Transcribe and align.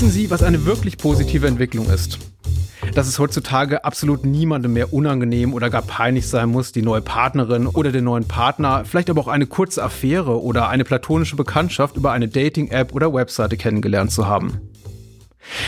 Wissen 0.00 0.12
Sie, 0.12 0.30
was 0.30 0.42
eine 0.42 0.64
wirklich 0.64 0.96
positive 0.96 1.46
Entwicklung 1.46 1.90
ist? 1.90 2.18
Dass 2.94 3.06
es 3.06 3.18
heutzutage 3.18 3.84
absolut 3.84 4.24
niemandem 4.24 4.72
mehr 4.72 4.94
unangenehm 4.94 5.52
oder 5.52 5.68
gar 5.68 5.82
peinlich 5.82 6.26
sein 6.26 6.48
muss, 6.48 6.72
die 6.72 6.80
neue 6.80 7.02
Partnerin 7.02 7.66
oder 7.66 7.92
den 7.92 8.04
neuen 8.04 8.26
Partner, 8.26 8.86
vielleicht 8.86 9.10
aber 9.10 9.20
auch 9.20 9.28
eine 9.28 9.44
kurze 9.44 9.82
Affäre 9.82 10.42
oder 10.42 10.70
eine 10.70 10.84
platonische 10.84 11.36
Bekanntschaft 11.36 11.98
über 11.98 12.12
eine 12.12 12.28
Dating-App 12.28 12.94
oder 12.94 13.12
Webseite 13.12 13.58
kennengelernt 13.58 14.10
zu 14.10 14.26
haben. 14.26 14.69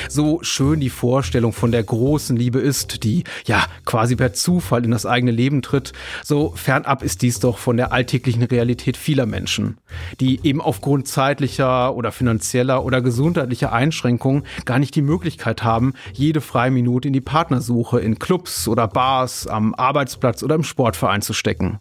So 0.09 0.41
schön 0.43 0.81
die 0.81 0.91
Vorstellung 0.91 1.53
von 1.53 1.73
der 1.73 1.83
großen 1.83 2.37
Liebe 2.37 2.59
ist, 2.59 3.05
die 3.05 3.25
ja 3.47 3.65
quasi 3.85 4.17
per 4.17 4.33
Zufall 4.33 4.85
in 4.85 4.91
das 4.91 5.07
eigene 5.07 5.33
Leben 5.33 5.63
tritt, 5.63 5.93
so 6.23 6.53
fernab 6.55 7.03
ist 7.03 7.23
dies 7.23 7.41
doch 7.41 7.59
von 7.59 7.77
der 7.77 7.93
alltäglichen 7.93 8.43
Realität 8.43 8.97
vieler 8.97 9.27
Menschen, 9.27 9.79
die 10.21 10.41
eben 10.45 10.61
aufgrund 10.61 11.09
zeitlicher 11.09 11.95
oder 11.95 12.13
finanzieller 12.13 12.85
oder 12.85 13.01
gesundheitlicher 13.01 13.73
Einschränkungen 13.73 14.45
gar 14.65 14.79
nicht 14.79 14.95
die 14.95 15.03
Möglichkeit 15.03 15.63
haben, 15.63 15.95
jede 16.13 16.41
freie 16.41 16.71
Minute 16.71 17.09
in 17.09 17.15
die 17.15 17.21
Partnersuche 17.21 18.01
in 18.01 18.19
Clubs 18.19 18.69
oder 18.69 18.89
Bars, 18.89 19.47
am 19.47 19.75
Arbeitsplatz 19.75 20.43
oder 20.43 20.55
im 20.55 20.65
Sportverein 20.65 21.23
zu 21.23 21.33
stecken. 21.33 21.81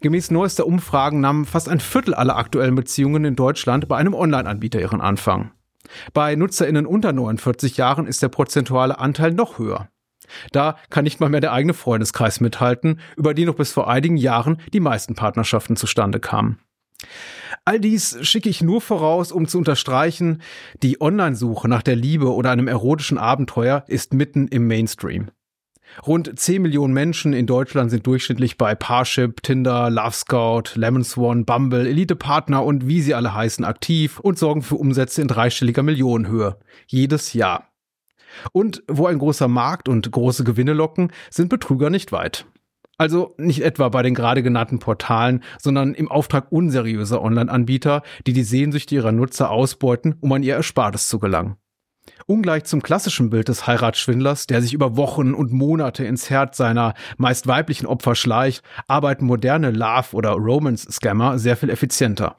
Gemäß 0.00 0.30
neuester 0.30 0.66
Umfragen 0.66 1.20
nahmen 1.20 1.44
fast 1.44 1.68
ein 1.68 1.80
Viertel 1.80 2.14
aller 2.14 2.36
aktuellen 2.36 2.74
Beziehungen 2.74 3.24
in 3.24 3.36
Deutschland 3.36 3.86
bei 3.88 3.96
einem 3.96 4.14
Online-Anbieter 4.14 4.80
ihren 4.80 5.00
Anfang. 5.00 5.52
Bei 6.12 6.34
NutzerInnen 6.34 6.86
unter 6.86 7.12
49 7.12 7.76
Jahren 7.76 8.06
ist 8.06 8.22
der 8.22 8.28
prozentuale 8.28 8.98
Anteil 8.98 9.32
noch 9.32 9.58
höher. 9.58 9.88
Da 10.52 10.76
kann 10.90 11.04
nicht 11.04 11.20
mal 11.20 11.28
mehr 11.28 11.40
der 11.40 11.52
eigene 11.52 11.74
Freundeskreis 11.74 12.40
mithalten, 12.40 13.00
über 13.16 13.34
die 13.34 13.44
noch 13.44 13.56
bis 13.56 13.72
vor 13.72 13.88
einigen 13.88 14.16
Jahren 14.16 14.58
die 14.72 14.80
meisten 14.80 15.14
Partnerschaften 15.14 15.76
zustande 15.76 16.20
kamen. 16.20 16.58
All 17.64 17.78
dies 17.78 18.18
schicke 18.22 18.48
ich 18.48 18.62
nur 18.62 18.80
voraus, 18.80 19.30
um 19.30 19.46
zu 19.46 19.58
unterstreichen, 19.58 20.42
die 20.82 21.00
Online-Suche 21.00 21.68
nach 21.68 21.82
der 21.82 21.96
Liebe 21.96 22.32
oder 22.32 22.50
einem 22.50 22.68
erotischen 22.68 23.18
Abenteuer 23.18 23.84
ist 23.86 24.14
mitten 24.14 24.48
im 24.48 24.66
Mainstream. 24.66 25.30
Rund 26.06 26.38
10 26.38 26.62
Millionen 26.62 26.94
Menschen 26.94 27.32
in 27.32 27.46
Deutschland 27.46 27.90
sind 27.90 28.06
durchschnittlich 28.06 28.56
bei 28.56 28.74
Parship, 28.74 29.42
Tinder, 29.42 29.90
Love 29.90 30.12
Scout, 30.12 30.74
Lemon 30.74 31.04
Swan, 31.04 31.44
Bumble, 31.44 31.86
Elite 31.86 32.16
Partner 32.16 32.64
und 32.64 32.86
wie 32.86 33.02
sie 33.02 33.14
alle 33.14 33.34
heißen 33.34 33.64
aktiv 33.64 34.18
und 34.18 34.38
sorgen 34.38 34.62
für 34.62 34.76
Umsätze 34.76 35.22
in 35.22 35.28
dreistelliger 35.28 35.82
Millionenhöhe. 35.82 36.56
Jedes 36.86 37.32
Jahr. 37.32 37.68
Und 38.52 38.82
wo 38.88 39.06
ein 39.06 39.18
großer 39.18 39.48
Markt 39.48 39.88
und 39.88 40.10
große 40.10 40.44
Gewinne 40.44 40.72
locken, 40.72 41.12
sind 41.30 41.48
Betrüger 41.48 41.90
nicht 41.90 42.12
weit. 42.12 42.46
Also 42.98 43.34
nicht 43.36 43.62
etwa 43.62 43.88
bei 43.88 44.02
den 44.02 44.14
gerade 44.14 44.42
genannten 44.42 44.78
Portalen, 44.78 45.42
sondern 45.58 45.94
im 45.94 46.10
Auftrag 46.10 46.52
unseriöser 46.52 47.22
Online-Anbieter, 47.22 48.02
die 48.26 48.32
die 48.32 48.44
Sehnsüchte 48.44 48.94
ihrer 48.94 49.12
Nutzer 49.12 49.50
ausbeuten, 49.50 50.16
um 50.20 50.32
an 50.32 50.42
ihr 50.42 50.54
Erspartes 50.54 51.08
zu 51.08 51.18
gelangen. 51.18 51.56
Ungleich 52.26 52.64
zum 52.64 52.82
klassischen 52.82 53.30
Bild 53.30 53.48
des 53.48 53.66
Heiratsschwindlers, 53.66 54.46
der 54.46 54.62
sich 54.62 54.72
über 54.72 54.96
Wochen 54.96 55.34
und 55.34 55.52
Monate 55.52 56.04
ins 56.04 56.30
Herz 56.30 56.56
seiner 56.56 56.94
meist 57.16 57.46
weiblichen 57.46 57.86
Opfer 57.86 58.14
schleicht, 58.14 58.64
arbeiten 58.86 59.24
moderne 59.24 59.70
Love- 59.70 60.14
oder 60.14 60.30
Romance-Scammer 60.32 61.38
sehr 61.38 61.56
viel 61.56 61.70
effizienter. 61.70 62.36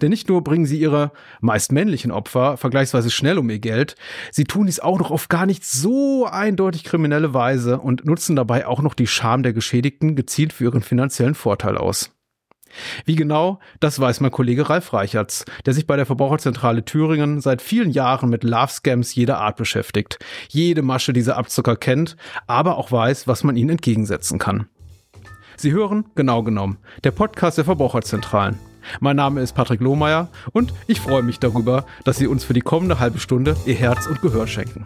Denn 0.00 0.10
nicht 0.10 0.28
nur 0.28 0.44
bringen 0.44 0.66
sie 0.66 0.78
ihre 0.78 1.12
meist 1.40 1.72
männlichen 1.72 2.12
Opfer 2.12 2.56
vergleichsweise 2.56 3.10
schnell 3.10 3.38
um 3.38 3.50
ihr 3.50 3.58
Geld, 3.58 3.96
sie 4.30 4.44
tun 4.44 4.66
dies 4.66 4.80
auch 4.80 4.98
noch 4.98 5.10
auf 5.10 5.28
gar 5.28 5.46
nicht 5.46 5.64
so 5.64 6.26
eindeutig 6.26 6.84
kriminelle 6.84 7.34
Weise 7.34 7.80
und 7.80 8.04
nutzen 8.04 8.36
dabei 8.36 8.66
auch 8.66 8.82
noch 8.82 8.94
die 8.94 9.08
Scham 9.08 9.42
der 9.42 9.52
Geschädigten 9.52 10.14
gezielt 10.16 10.52
für 10.52 10.64
ihren 10.64 10.82
finanziellen 10.82 11.34
Vorteil 11.34 11.76
aus. 11.76 12.13
Wie 13.04 13.16
genau, 13.16 13.58
das 13.80 13.98
weiß 13.98 14.20
mein 14.20 14.30
Kollege 14.30 14.68
Ralf 14.68 14.92
Reichertz, 14.92 15.44
der 15.66 15.74
sich 15.74 15.86
bei 15.86 15.96
der 15.96 16.06
Verbraucherzentrale 16.06 16.84
Thüringen 16.84 17.40
seit 17.40 17.62
vielen 17.62 17.90
Jahren 17.90 18.30
mit 18.30 18.44
Love-Scams 18.44 19.14
jeder 19.14 19.38
Art 19.38 19.56
beschäftigt, 19.56 20.18
jede 20.48 20.82
Masche 20.82 21.12
dieser 21.12 21.36
Abzucker 21.36 21.76
kennt, 21.76 22.16
aber 22.46 22.76
auch 22.78 22.92
weiß, 22.92 23.26
was 23.26 23.44
man 23.44 23.56
ihnen 23.56 23.70
entgegensetzen 23.70 24.38
kann. 24.38 24.66
Sie 25.56 25.72
hören, 25.72 26.06
genau 26.14 26.42
genommen, 26.42 26.78
der 27.04 27.12
Podcast 27.12 27.58
der 27.58 27.64
Verbraucherzentralen. 27.64 28.58
Mein 29.00 29.16
Name 29.16 29.40
ist 29.40 29.54
Patrick 29.54 29.80
Lohmeier 29.80 30.28
und 30.52 30.74
ich 30.86 31.00
freue 31.00 31.22
mich 31.22 31.38
darüber, 31.38 31.86
dass 32.04 32.18
Sie 32.18 32.26
uns 32.26 32.44
für 32.44 32.52
die 32.52 32.60
kommende 32.60 32.98
halbe 32.98 33.18
Stunde 33.18 33.56
Ihr 33.64 33.74
Herz 33.74 34.06
und 34.06 34.20
Gehör 34.20 34.46
schenken. 34.46 34.84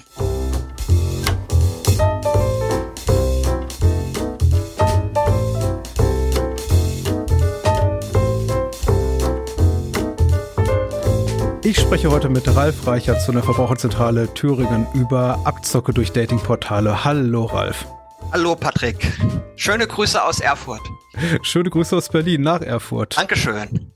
Ich 11.68 11.78
spreche 11.78 12.10
heute 12.10 12.30
mit 12.30 12.48
Ralf 12.56 12.86
Reichert 12.86 13.20
zu 13.20 13.30
der 13.30 13.42
Verbraucherzentrale 13.42 14.32
Thüringen 14.32 14.86
über 14.94 15.38
Abzocke 15.44 15.92
durch 15.92 16.12
Datingportale. 16.12 17.04
Hallo 17.04 17.44
Ralf. 17.44 17.86
Hallo 18.32 18.56
Patrick. 18.56 18.96
Schöne 19.54 19.86
Grüße 19.86 20.24
aus 20.24 20.40
Erfurt. 20.40 20.80
Schöne 21.42 21.68
Grüße 21.68 21.94
aus 21.94 22.08
Berlin 22.08 22.40
nach 22.40 22.62
Erfurt. 22.62 23.18
Dankeschön. 23.18 23.92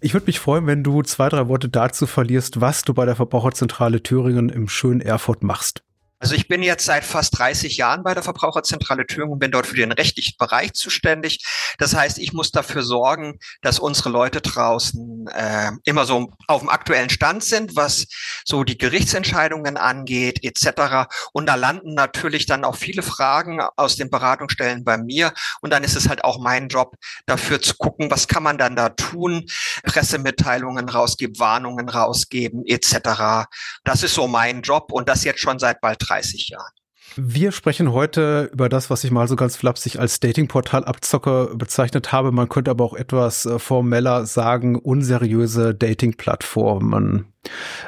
Ich 0.00 0.14
würde 0.14 0.26
mich 0.26 0.38
freuen, 0.38 0.68
wenn 0.68 0.84
du 0.84 1.02
zwei, 1.02 1.28
drei 1.28 1.48
Worte 1.48 1.68
dazu 1.68 2.06
verlierst, 2.06 2.60
was 2.60 2.82
du 2.82 2.94
bei 2.94 3.04
der 3.04 3.16
Verbraucherzentrale 3.16 4.00
Thüringen 4.00 4.48
im 4.48 4.68
schönen 4.68 5.00
Erfurt 5.00 5.42
machst. 5.42 5.82
Also 6.20 6.34
ich 6.34 6.48
bin 6.48 6.62
jetzt 6.62 6.84
seit 6.84 7.04
fast 7.04 7.38
30 7.38 7.76
Jahren 7.76 8.02
bei 8.02 8.12
der 8.12 8.24
Verbraucherzentrale 8.24 9.06
Thüringen 9.06 9.32
und 9.32 9.38
bin 9.38 9.52
dort 9.52 9.66
für 9.66 9.76
den 9.76 9.92
rechtlichen 9.92 10.36
Bereich 10.36 10.72
zuständig. 10.72 11.44
Das 11.78 11.94
heißt, 11.94 12.18
ich 12.18 12.32
muss 12.32 12.50
dafür 12.50 12.82
sorgen, 12.82 13.38
dass 13.62 13.78
unsere 13.78 14.10
Leute 14.10 14.40
draußen 14.40 15.28
äh, 15.28 15.70
immer 15.84 16.06
so 16.06 16.32
auf 16.48 16.60
dem 16.60 16.70
aktuellen 16.70 17.10
Stand 17.10 17.44
sind, 17.44 17.76
was 17.76 18.06
so 18.44 18.64
die 18.64 18.76
Gerichtsentscheidungen 18.76 19.76
angeht 19.76 20.42
etc. 20.42 21.08
Und 21.32 21.46
da 21.46 21.54
landen 21.54 21.94
natürlich 21.94 22.46
dann 22.46 22.64
auch 22.64 22.76
viele 22.76 23.02
Fragen 23.02 23.60
aus 23.76 23.94
den 23.96 24.10
Beratungsstellen 24.10 24.82
bei 24.82 24.98
mir. 24.98 25.32
Und 25.60 25.72
dann 25.72 25.84
ist 25.84 25.94
es 25.94 26.08
halt 26.08 26.24
auch 26.24 26.40
mein 26.40 26.68
Job, 26.68 26.96
dafür 27.26 27.62
zu 27.62 27.74
gucken, 27.76 28.10
was 28.10 28.26
kann 28.26 28.42
man 28.42 28.58
dann 28.58 28.74
da 28.74 28.88
tun, 28.88 29.46
Pressemitteilungen 29.84 30.88
rausgeben, 30.88 31.38
Warnungen 31.38 31.88
rausgeben 31.88 32.64
etc. 32.66 33.46
Das 33.84 34.02
ist 34.02 34.14
so 34.14 34.26
mein 34.26 34.62
Job 34.62 34.90
und 34.90 35.08
das 35.08 35.22
jetzt 35.22 35.40
schon 35.40 35.58
seit 35.60 35.80
bald 35.80 36.07
30 36.08 36.48
Jahren. 36.48 36.72
Wir 37.16 37.52
sprechen 37.52 37.92
heute 37.92 38.50
über 38.52 38.68
das, 38.68 38.90
was 38.90 39.02
ich 39.02 39.10
mal 39.10 39.26
so 39.26 39.34
ganz 39.34 39.56
flapsig 39.56 39.98
als 39.98 40.20
Datingportal 40.20 40.84
Abzocke 40.84 41.52
bezeichnet 41.54 42.12
habe. 42.12 42.32
Man 42.32 42.48
könnte 42.48 42.70
aber 42.70 42.84
auch 42.84 42.94
etwas 42.94 43.46
äh, 43.46 43.58
formeller 43.58 44.26
sagen, 44.26 44.76
unseriöse 44.76 45.74
Datingplattformen. 45.74 47.32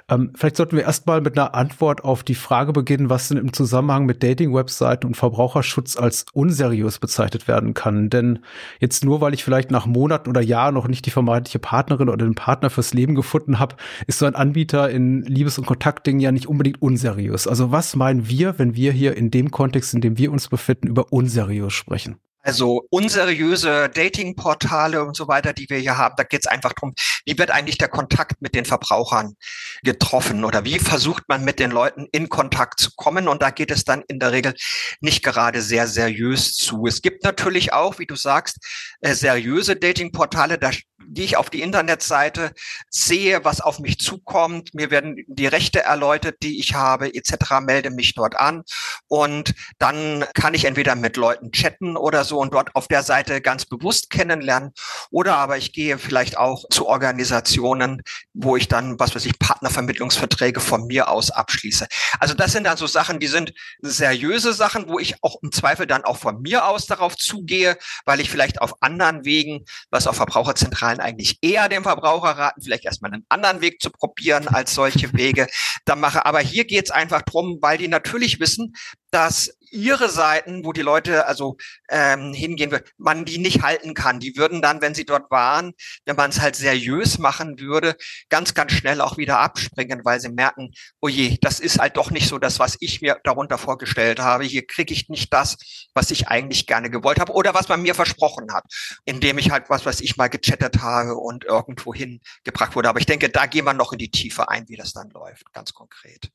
Ähm, 0.09 0.33
vielleicht 0.35 0.57
sollten 0.57 0.77
wir 0.77 0.85
erstmal 0.85 1.21
mit 1.21 1.39
einer 1.39 1.55
Antwort 1.55 2.05
auf 2.05 2.23
die 2.23 2.35
Frage 2.35 2.73
beginnen, 2.73 3.11
was 3.11 3.29
denn 3.29 3.39
im 3.39 3.53
Zusammenhang 3.53 4.07
mit 4.07 4.23
Dating-Webseiten 4.23 5.07
und 5.07 5.17
Verbraucherschutz 5.17 5.97
als 5.97 6.25
unseriös 6.33 6.99
bezeichnet 6.99 7.49
werden 7.49 7.75
kann. 7.75 8.11
Denn 8.11 8.41
jetzt 8.81 9.05
nur, 9.05 9.21
weil 9.21 9.35
ich 9.35 9.45
vielleicht 9.45 9.71
nach 9.71 9.87
Monaten 9.87 10.29
oder 10.31 10.41
Jahren 10.41 10.75
noch 10.75 10.89
nicht 10.89 11.07
die 11.07 11.11
vermeintliche 11.11 11.59
Partnerin 11.59 12.09
oder 12.09 12.25
den 12.25 12.35
Partner 12.35 12.71
fürs 12.71 12.95
Leben 12.95 13.15
gefunden 13.15 13.59
habe, 13.59 13.77
ist 14.07 14.19
so 14.19 14.27
ein 14.27 14.35
Anbieter 14.35 14.91
in 14.91 15.23
Liebes- 15.23 15.59
und 15.59 15.67
Kontaktdingen 15.67 16.21
ja 16.21 16.33
nicht 16.33 16.49
unbedingt 16.49 16.81
unseriös. 16.83 17.47
Also 17.47 17.71
was 17.73 17.97
meinen 17.97 18.29
wir, 18.29 18.59
wenn 18.59 18.75
wir 18.75 18.93
hier 18.93 19.17
in 19.17 19.31
dem 19.31 19.51
Kontext, 19.51 19.95
in 19.95 20.01
dem 20.01 20.19
wir 20.19 20.33
uns 20.33 20.49
befinden, 20.49 20.89
über 20.89 21.13
unseriös 21.13 21.73
sprechen? 21.73 22.17
Also 22.43 22.87
unseriöse 22.91 23.91
Datingportale 23.91 25.05
und 25.05 25.17
so 25.17 25.29
weiter, 25.29 25.53
die 25.53 25.69
wir 25.69 25.79
hier 25.79 25.99
haben, 25.99 26.15
da 26.17 26.25
geht 26.25 26.41
es 26.41 26.47
einfach 26.47 26.73
darum, 26.73 26.95
wie 27.27 27.39
wird 27.39 27.51
eigentlich 27.51 27.79
der 27.79 27.89
Kontakt 27.89 28.41
mit 28.41 28.55
den 28.55 28.65
Verbrauchern 28.65 29.35
getroffen 29.83 30.45
oder 30.45 30.65
wie 30.65 30.79
versucht 30.79 31.25
man 31.29 31.45
mit 31.45 31.59
den 31.59 31.71
Leuten 31.71 32.07
in 32.13 32.29
Kontakt 32.29 32.81
zu 32.81 32.91
kommen. 32.97 33.29
Und 33.29 33.43
da 33.43 33.51
geht 33.51 33.71
es 33.71 33.85
dann 33.85 34.03
in 34.09 34.19
der 34.19 34.33
Regel 34.33 34.55
nicht 35.01 35.23
gerade 35.23 35.61
sehr 35.61 35.87
seriös 35.87 36.55
zu. 36.55 36.87
Es 36.87 37.03
gibt 37.03 37.25
natürlich 37.25 37.73
auch, 37.73 37.99
wie 37.99 38.07
du 38.07 38.17
sagst, 38.17 38.59
äh, 39.01 39.15
seriöse 39.15 39.77
Datingportale. 39.77 40.59
Da 40.59 40.71
gehe 41.09 41.25
ich 41.25 41.37
auf 41.37 41.51
die 41.51 41.63
Internetseite, 41.63 42.53
sehe, 42.89 43.45
was 43.45 43.61
auf 43.61 43.79
mich 43.79 43.99
zukommt. 43.99 44.75
Mir 44.75 44.91
werden 44.91 45.25
die 45.27 45.47
Rechte 45.47 45.83
erläutert, 45.83 46.37
die 46.43 46.61
ich 46.61 46.75
habe, 46.75 47.15
etc. 47.15 47.61
Melde 47.61 47.91
mich 47.91 48.15
dort 48.15 48.37
an 48.37 48.63
und 49.09 49.55
dann 49.79 50.25
kann 50.35 50.55
ich 50.55 50.65
entweder 50.65 50.95
mit 50.95 51.17
Leuten 51.17 51.53
chatten 51.53 51.97
oder 51.97 52.25
so 52.25 52.39
und 52.39 52.55
dort 52.55 52.75
auf 52.77 52.89
der 52.89 53.03
Seite 53.03 53.41
ganz 53.41 53.65
bewusst 53.65 54.11
kennenlernen. 54.11 54.73
Oder 55.11 55.37
aber 55.37 55.57
ich 55.57 55.73
gehe 55.73 55.99
vielleicht 55.99 56.37
auch 56.37 56.65
zu 56.71 56.87
Organisationen, 56.87 58.03
wo 58.35 58.57
ich 58.57 58.69
dann, 58.69 58.99
was 58.99 59.15
weiß 59.15 59.25
ich, 59.27 59.39
Partnervermittlungsverträge 59.39 60.61
von 60.61 60.87
mir 60.87 61.09
aus 61.09 61.31
abschließe. 61.31 61.87
Also 62.19 62.35
das 62.35 62.53
sind 62.53 62.65
dann 62.65 62.77
so 62.77 62.87
Sachen, 62.87 63.21
die 63.21 63.27
sind 63.27 63.53
seriöse 63.81 64.53
Sachen, 64.53 64.89
wo 64.89 64.99
ich 64.99 65.23
auch 65.23 65.43
im 65.43 65.53
Zweifel 65.53 65.87
dann 65.87 66.05
auch 66.05 66.17
von 66.17 66.41
mir 66.43 66.67
aus 66.67 66.87
darauf 66.87 67.17
zugehe, 67.17 67.79
weil 68.05 68.21
ich 68.21 68.31
vielleicht 68.31 68.61
auf 68.61 68.83
anderen 68.83 69.25
Wegen, 69.25 69.65
was 69.91 70.07
auf 70.07 70.17
Verbraucherzentralen 70.17 70.90
eigentlich 70.99 71.39
eher 71.43 71.69
dem 71.69 71.85
Verbraucher 71.85 72.31
raten, 72.31 72.63
vielleicht 72.63 72.85
erstmal 72.85 73.13
einen 73.13 73.27
anderen 73.29 73.61
Weg 73.61 73.81
zu 73.81 73.91
probieren 73.91 74.49
als 74.49 74.75
solche 74.75 75.13
Wege 75.13 75.47
da 75.85 75.95
mache. 75.95 76.27
Aber 76.27 76.41
hier 76.41 76.65
geht 76.65 76.87
es 76.87 76.91
einfach 76.91 77.23
drum, 77.23 77.59
weil 77.61 77.79
die 77.79 77.89
natürlich 77.89 78.41
wissen, 78.41 78.75
dass 79.11 79.57
ihre 79.71 80.09
Seiten, 80.09 80.65
wo 80.65 80.73
die 80.73 80.83
Leute 80.83 81.27
also 81.27 81.57
ähm, 81.89 82.33
hingehen 82.33 82.71
würden, 82.71 82.85
man 82.99 83.25
die 83.25 83.39
nicht 83.39 83.63
halten 83.63 83.95
kann. 83.95 84.21
Die 84.21 84.37
würden 84.37 84.63
dann, 84.63 84.81
wenn 84.81 84.95
sie 84.95 85.05
dort 85.05 85.31
waren, 85.31 85.73
wenn 86.05 86.17
man 86.17 86.31
es 86.31 86.41
halt 86.41 86.57
seriös 86.57 87.19
machen 87.19 87.59
würde, 87.61 87.97
ganz, 88.29 88.55
ganz 88.55 88.73
schnell 88.73 89.01
auch 89.01 89.17
wieder 89.17 89.39
abspringen, 89.39 90.05
weil 90.05 90.21
sie 90.21 90.29
merken, 90.29 90.73
oh 91.01 91.09
je, 91.09 91.39
das 91.41 91.61
ist 91.61 91.79
halt 91.79 91.97
doch 91.97 92.11
nicht 92.11 92.29
so 92.29 92.39
das, 92.39 92.59
was 92.59 92.77
ich 92.81 93.01
mir 93.01 93.19
darunter 93.25 93.59
vorgestellt 93.59 94.21
habe. 94.21 94.45
Hier 94.45 94.67
kriege 94.67 94.93
ich 94.93 95.09
nicht 95.09 95.33
das, 95.33 95.57
was 95.95 96.11
ich 96.11 96.29
eigentlich 96.29 96.67
gerne 96.67 96.91
gewollt 96.91 97.21
habe 97.21 97.33
oder 97.33 97.55
was 97.55 97.69
man 97.69 97.83
mir 97.83 97.95
versprochen 97.95 98.53
hat, 98.53 98.65
indem 99.05 99.39
ich 99.39 99.51
halt 99.51 99.71
was, 99.71 99.87
was 99.87 100.01
ich 100.01 100.17
mal 100.17 100.29
gechattet 100.29 100.83
habe 100.83 101.15
und 101.17 101.45
irgendwo 101.45 101.95
hingebracht 101.95 102.75
wurde. 102.75 102.89
Aber 102.89 103.01
ich 103.01 103.07
denke, 103.07 103.29
da 103.29 103.47
gehen 103.47 103.65
wir 103.65 103.75
noch 103.75 103.93
in 103.93 103.99
die 103.99 104.11
Tiefe 104.11 104.49
ein, 104.49 104.69
wie 104.69 104.77
das 104.77 104.93
dann 104.93 105.11
läuft, 105.11 105.53
ganz 105.53 105.73
konkret. 105.73 106.31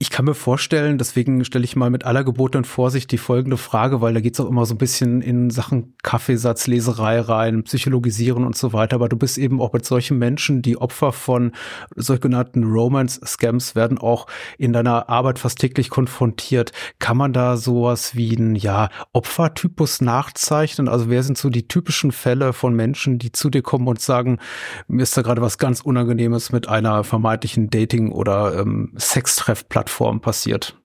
Ich 0.00 0.10
kann 0.10 0.26
mir 0.26 0.34
vorstellen, 0.34 0.96
deswegen 0.96 1.44
stelle 1.44 1.64
ich 1.64 1.74
mal 1.74 1.90
mit 1.90 2.04
aller 2.04 2.22
gebotenen 2.22 2.62
Vorsicht 2.62 3.10
die 3.10 3.18
folgende 3.18 3.56
Frage, 3.56 4.00
weil 4.00 4.14
da 4.14 4.20
geht 4.20 4.34
es 4.34 4.40
auch 4.40 4.48
immer 4.48 4.64
so 4.64 4.74
ein 4.74 4.78
bisschen 4.78 5.22
in 5.22 5.50
Sachen 5.50 5.96
Kaffeesatzleserei 6.04 7.18
rein, 7.18 7.64
Psychologisieren 7.64 8.44
und 8.44 8.56
so 8.56 8.72
weiter. 8.72 8.94
Aber 8.94 9.08
du 9.08 9.16
bist 9.16 9.38
eben 9.38 9.60
auch 9.60 9.72
mit 9.72 9.84
solchen 9.84 10.16
Menschen, 10.16 10.62
die 10.62 10.76
Opfer 10.76 11.10
von 11.10 11.50
sogenannten 11.96 12.62
Romance-Scams 12.62 13.74
werden, 13.74 13.98
auch 13.98 14.28
in 14.56 14.72
deiner 14.72 15.08
Arbeit 15.08 15.40
fast 15.40 15.58
täglich 15.58 15.90
konfrontiert. 15.90 16.70
Kann 17.00 17.16
man 17.16 17.32
da 17.32 17.56
sowas 17.56 18.14
wie 18.14 18.36
ein 18.36 18.54
ja, 18.54 18.90
Opfertypus 19.12 20.00
nachzeichnen? 20.00 20.86
Also 20.86 21.10
wer 21.10 21.24
sind 21.24 21.38
so 21.38 21.50
die 21.50 21.66
typischen 21.66 22.12
Fälle 22.12 22.52
von 22.52 22.72
Menschen, 22.72 23.18
die 23.18 23.32
zu 23.32 23.50
dir 23.50 23.62
kommen 23.62 23.88
und 23.88 24.00
sagen, 24.00 24.38
mir 24.86 25.02
ist 25.02 25.16
da 25.16 25.22
gerade 25.22 25.42
was 25.42 25.58
ganz 25.58 25.80
Unangenehmes 25.80 26.52
mit 26.52 26.68
einer 26.68 27.02
vermeintlichen 27.02 27.68
Dating- 27.68 28.12
oder 28.12 28.60
ähm, 28.60 28.92
Sextreffplattform 28.96 29.87
Plattform 29.88 30.20
passiert. 30.20 30.76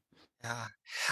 Ja, 0.44 0.68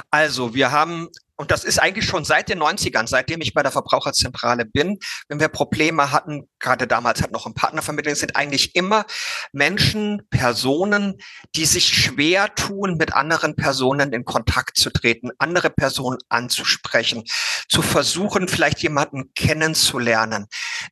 also 0.09 0.53
wir 0.53 0.71
haben 0.71 1.09
und 1.41 1.49
das 1.49 1.63
ist 1.63 1.79
eigentlich 1.79 2.05
schon 2.05 2.23
seit 2.23 2.49
den 2.49 2.61
90ern, 2.61 3.07
seitdem 3.07 3.41
ich 3.41 3.55
bei 3.55 3.63
der 3.63 3.71
Verbraucherzentrale 3.71 4.63
bin, 4.63 4.99
wenn 5.27 5.39
wir 5.39 5.47
Probleme 5.47 6.11
hatten, 6.11 6.47
gerade 6.59 6.85
damals 6.85 7.23
hat 7.23 7.31
noch 7.31 7.47
ein 7.47 7.55
Partnervermittlung, 7.55 8.13
sind 8.13 8.35
eigentlich 8.35 8.75
immer 8.75 9.05
Menschen, 9.51 10.21
Personen, 10.29 11.17
die 11.55 11.65
sich 11.65 11.87
schwer 11.87 12.53
tun, 12.53 12.95
mit 12.95 13.15
anderen 13.15 13.55
Personen 13.55 14.13
in 14.13 14.23
Kontakt 14.23 14.77
zu 14.77 14.91
treten, 14.91 15.31
andere 15.39 15.71
Personen 15.71 16.19
anzusprechen, 16.29 17.23
zu 17.67 17.81
versuchen, 17.81 18.47
vielleicht 18.47 18.83
jemanden 18.83 19.33
kennenzulernen, 19.33 20.45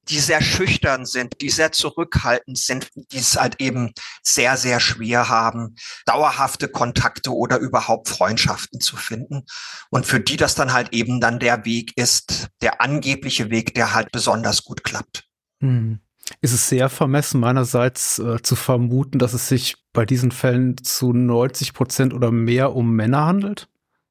die 0.07 0.19
sehr 0.19 0.41
schüchtern 0.41 1.05
sind, 1.05 1.41
die 1.41 1.51
sehr 1.51 1.71
zurückhaltend 1.71 2.57
sind, 2.57 2.89
die 2.95 3.19
es 3.19 3.35
halt 3.35 3.61
eben 3.61 3.93
sehr, 4.23 4.57
sehr 4.57 4.79
schwer 4.79 5.29
haben, 5.29 5.75
dauerhafte 6.07 6.69
Kontakte 6.69 7.35
oder 7.35 7.59
überhaupt 7.59 8.09
Freundschaften 8.09 8.79
zu 8.79 8.97
finden. 8.97 9.45
Und 9.91 10.07
für 10.07 10.19
die 10.19 10.38
das 10.41 10.55
dann 10.55 10.73
halt 10.73 10.93
eben 10.93 11.19
dann 11.21 11.39
der 11.39 11.65
Weg 11.65 11.95
ist, 11.95 12.49
der 12.61 12.81
angebliche 12.81 13.49
Weg, 13.49 13.73
der 13.73 13.93
halt 13.93 14.11
besonders 14.11 14.63
gut 14.63 14.83
klappt. 14.83 15.27
Hm. 15.61 15.99
Ist 16.41 16.53
es 16.53 16.69
sehr 16.69 16.89
vermessen 16.89 17.39
meinerseits 17.39 18.19
äh, 18.19 18.41
zu 18.41 18.55
vermuten, 18.55 19.19
dass 19.19 19.33
es 19.33 19.47
sich 19.47 19.75
bei 19.93 20.05
diesen 20.05 20.31
Fällen 20.31 20.77
zu 20.77 21.11
90 21.11 21.73
Prozent 21.73 22.13
oder 22.13 22.31
mehr 22.31 22.75
um 22.75 22.91
Männer 22.95 23.25
handelt? 23.25 23.67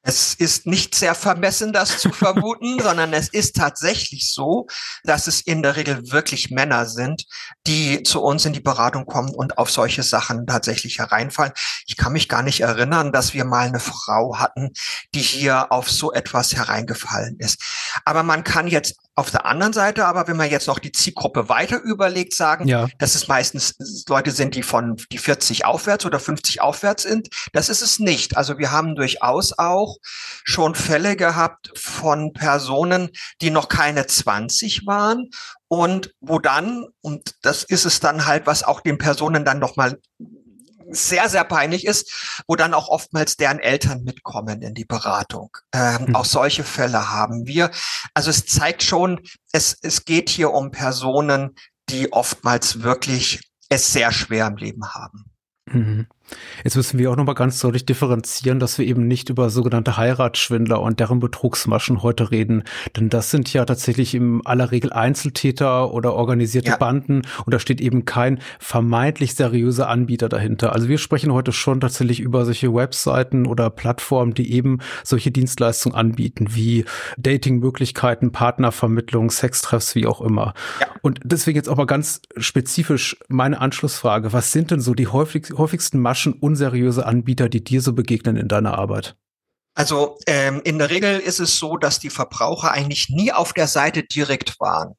Es 0.08 0.32
ist 0.32 0.64
nicht 0.64 0.94
sehr 0.94 1.14
vermessen, 1.14 1.74
das 1.74 1.98
zu 1.98 2.10
vermuten, 2.10 2.80
sondern 2.82 3.12
es 3.12 3.28
ist 3.28 3.56
tatsächlich 3.56 4.32
so, 4.32 4.66
dass 5.04 5.26
es 5.26 5.42
in 5.42 5.62
der 5.62 5.76
Regel 5.76 6.10
wirklich 6.10 6.50
Männer 6.50 6.86
sind, 6.86 7.26
die 7.66 8.02
zu 8.04 8.22
uns 8.22 8.46
in 8.46 8.54
die 8.54 8.60
Beratung 8.60 9.04
kommen 9.04 9.34
und 9.34 9.58
auf 9.58 9.70
solche 9.70 10.02
Sachen 10.02 10.46
tatsächlich 10.46 10.98
hereinfallen. 10.98 11.52
Ich 11.86 11.98
kann 11.98 12.14
mich 12.14 12.30
gar 12.30 12.42
nicht 12.42 12.60
erinnern, 12.60 13.12
dass 13.12 13.34
wir 13.34 13.44
mal 13.44 13.66
eine 13.66 13.80
Frau 13.80 14.38
hatten, 14.38 14.70
die 15.14 15.20
hier 15.20 15.70
auf 15.72 15.90
so 15.90 16.10
etwas 16.10 16.54
hereingefallen 16.54 17.36
ist. 17.38 17.62
Aber 18.06 18.22
man 18.22 18.44
kann 18.44 18.66
jetzt 18.66 18.96
auf 19.18 19.32
der 19.32 19.46
anderen 19.46 19.72
Seite, 19.72 20.06
aber 20.06 20.28
wenn 20.28 20.36
man 20.36 20.48
jetzt 20.48 20.68
noch 20.68 20.78
die 20.78 20.92
Zielgruppe 20.92 21.48
weiter 21.48 21.82
überlegt, 21.82 22.34
sagen, 22.34 22.68
ja. 22.68 22.86
dass 22.98 23.16
es 23.16 23.26
meistens 23.26 23.74
Leute 24.08 24.30
sind, 24.30 24.54
die 24.54 24.62
von 24.62 24.96
die 25.10 25.18
40 25.18 25.64
aufwärts 25.64 26.06
oder 26.06 26.20
50 26.20 26.60
aufwärts 26.60 27.02
sind. 27.02 27.28
Das 27.52 27.68
ist 27.68 27.82
es 27.82 27.98
nicht. 27.98 28.36
Also 28.36 28.58
wir 28.58 28.70
haben 28.70 28.94
durchaus 28.94 29.58
auch 29.58 29.97
schon 30.02 30.74
Fälle 30.74 31.16
gehabt 31.16 31.70
von 31.76 32.32
Personen, 32.32 33.10
die 33.40 33.50
noch 33.50 33.68
keine 33.68 34.06
20 34.06 34.86
waren 34.86 35.30
und 35.68 36.14
wo 36.20 36.38
dann, 36.38 36.86
und 37.00 37.34
das 37.42 37.64
ist 37.64 37.84
es 37.84 38.00
dann 38.00 38.26
halt, 38.26 38.46
was 38.46 38.62
auch 38.62 38.80
den 38.80 38.98
Personen 38.98 39.44
dann 39.44 39.58
nochmal 39.58 39.98
sehr, 40.90 41.28
sehr 41.28 41.44
peinlich 41.44 41.86
ist, 41.86 42.42
wo 42.46 42.56
dann 42.56 42.74
auch 42.74 42.88
oftmals 42.88 43.36
deren 43.36 43.58
Eltern 43.58 44.04
mitkommen 44.04 44.62
in 44.62 44.74
die 44.74 44.84
Beratung. 44.84 45.50
Ähm, 45.72 46.06
mhm. 46.06 46.16
Auch 46.16 46.24
solche 46.24 46.64
Fälle 46.64 47.10
haben 47.10 47.46
wir. 47.46 47.70
Also 48.14 48.30
es 48.30 48.46
zeigt 48.46 48.82
schon, 48.82 49.20
es, 49.52 49.76
es 49.82 50.04
geht 50.04 50.30
hier 50.30 50.52
um 50.52 50.70
Personen, 50.70 51.54
die 51.90 52.12
oftmals 52.12 52.82
wirklich 52.82 53.40
es 53.68 53.92
sehr 53.92 54.12
schwer 54.12 54.46
im 54.46 54.56
Leben 54.56 54.94
haben. 54.94 55.30
Mhm. 55.66 56.06
Jetzt 56.64 56.76
müssen 56.76 56.98
wir 56.98 57.10
auch 57.10 57.16
nochmal 57.16 57.34
ganz 57.34 57.58
deutlich 57.60 57.86
differenzieren, 57.86 58.58
dass 58.60 58.78
wir 58.78 58.86
eben 58.86 59.06
nicht 59.06 59.30
über 59.30 59.50
sogenannte 59.50 59.96
Heiratsschwindler 59.96 60.80
und 60.80 61.00
deren 61.00 61.20
Betrugsmaschen 61.20 62.02
heute 62.02 62.30
reden. 62.30 62.64
Denn 62.96 63.08
das 63.08 63.30
sind 63.30 63.52
ja 63.52 63.64
tatsächlich 63.64 64.14
im 64.14 64.46
aller 64.46 64.70
Regel 64.70 64.92
Einzeltäter 64.92 65.92
oder 65.92 66.14
organisierte 66.14 66.72
ja. 66.72 66.76
Banden 66.76 67.22
und 67.44 67.54
da 67.54 67.58
steht 67.58 67.80
eben 67.80 68.04
kein 68.04 68.40
vermeintlich 68.58 69.34
seriöser 69.34 69.88
Anbieter 69.88 70.28
dahinter. 70.28 70.72
Also 70.72 70.88
wir 70.88 70.98
sprechen 70.98 71.32
heute 71.32 71.52
schon 71.52 71.80
tatsächlich 71.80 72.20
über 72.20 72.44
solche 72.44 72.74
Webseiten 72.74 73.46
oder 73.46 73.70
Plattformen, 73.70 74.34
die 74.34 74.52
eben 74.52 74.78
solche 75.04 75.30
Dienstleistungen 75.30 75.96
anbieten, 75.96 76.48
wie 76.50 76.84
Datingmöglichkeiten, 77.16 78.32
Partnervermittlung, 78.32 79.30
Sextreffs, 79.30 79.94
wie 79.94 80.06
auch 80.06 80.20
immer. 80.20 80.54
Ja. 80.80 80.88
Und 81.02 81.20
deswegen 81.24 81.56
jetzt 81.56 81.68
auch 81.68 81.76
mal 81.76 81.86
ganz 81.86 82.20
spezifisch 82.36 83.16
meine 83.28 83.60
Anschlussfrage. 83.60 84.32
Was 84.32 84.52
sind 84.52 84.70
denn 84.70 84.80
so 84.80 84.94
die 84.94 85.06
häufig, 85.06 85.52
häufigsten 85.56 85.98
Maschen, 86.00 86.17
überraschen 86.18 86.34
unseriöse 86.34 87.06
Anbieter, 87.06 87.48
die 87.48 87.62
dir 87.62 87.80
so 87.80 87.92
begegnen 87.92 88.36
in 88.36 88.48
deiner 88.48 88.76
Arbeit? 88.76 89.16
Also 89.74 90.18
ähm, 90.26 90.60
in 90.64 90.78
der 90.78 90.90
Regel 90.90 91.20
ist 91.20 91.38
es 91.38 91.58
so, 91.58 91.76
dass 91.76 92.00
die 92.00 92.10
Verbraucher 92.10 92.72
eigentlich 92.72 93.08
nie 93.10 93.32
auf 93.32 93.52
der 93.52 93.68
Seite 93.68 94.02
direkt 94.02 94.58
waren 94.58 94.94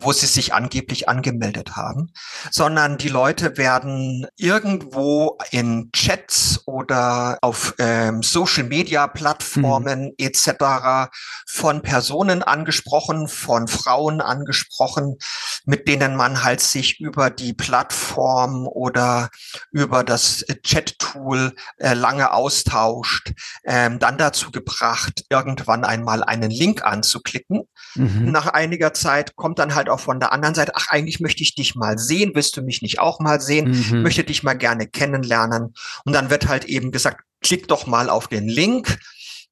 wo 0.00 0.12
sie 0.12 0.26
sich 0.26 0.54
angeblich 0.54 1.08
angemeldet 1.08 1.76
haben, 1.76 2.12
sondern 2.50 2.98
die 2.98 3.08
Leute 3.08 3.56
werden 3.56 4.26
irgendwo 4.36 5.38
in 5.50 5.90
Chats 5.92 6.62
oder 6.66 7.38
auf 7.42 7.74
ähm, 7.78 8.22
Social-Media-Plattformen 8.22 10.06
mhm. 10.06 10.14
etc. 10.18 11.10
von 11.46 11.82
Personen 11.82 12.42
angesprochen, 12.42 13.28
von 13.28 13.68
Frauen 13.68 14.20
angesprochen, 14.20 15.16
mit 15.64 15.86
denen 15.86 16.16
man 16.16 16.42
halt 16.42 16.60
sich 16.60 17.00
über 17.00 17.30
die 17.30 17.52
Plattform 17.52 18.66
oder 18.66 19.28
über 19.70 20.02
das 20.04 20.44
Chat-Tool 20.62 21.54
äh, 21.76 21.94
lange 21.94 22.32
austauscht, 22.32 23.32
ähm, 23.64 23.98
dann 23.98 24.16
dazu 24.16 24.50
gebracht, 24.50 25.24
irgendwann 25.28 25.84
einmal 25.84 26.24
einen 26.24 26.50
Link 26.50 26.82
anzuklicken. 26.84 27.64
Mhm. 27.94 28.30
Nach 28.30 28.46
einiger 28.46 28.94
Zeit 28.94 29.36
kommt 29.36 29.58
dann 29.58 29.74
halt 29.74 29.89
auch 29.90 30.00
von 30.00 30.20
der 30.20 30.32
anderen 30.32 30.54
Seite, 30.54 30.72
ach, 30.74 30.88
eigentlich 30.88 31.20
möchte 31.20 31.42
ich 31.42 31.54
dich 31.54 31.74
mal 31.74 31.98
sehen, 31.98 32.32
willst 32.34 32.56
du 32.56 32.62
mich 32.62 32.82
nicht 32.82 32.98
auch 32.98 33.20
mal 33.20 33.40
sehen, 33.40 33.70
mhm. 33.90 34.02
möchte 34.02 34.24
dich 34.24 34.42
mal 34.42 34.54
gerne 34.54 34.86
kennenlernen. 34.86 35.74
Und 36.04 36.12
dann 36.12 36.30
wird 36.30 36.48
halt 36.48 36.64
eben 36.64 36.92
gesagt, 36.92 37.22
klick 37.42 37.68
doch 37.68 37.86
mal 37.86 38.10
auf 38.10 38.28
den 38.28 38.48
Link 38.48 38.98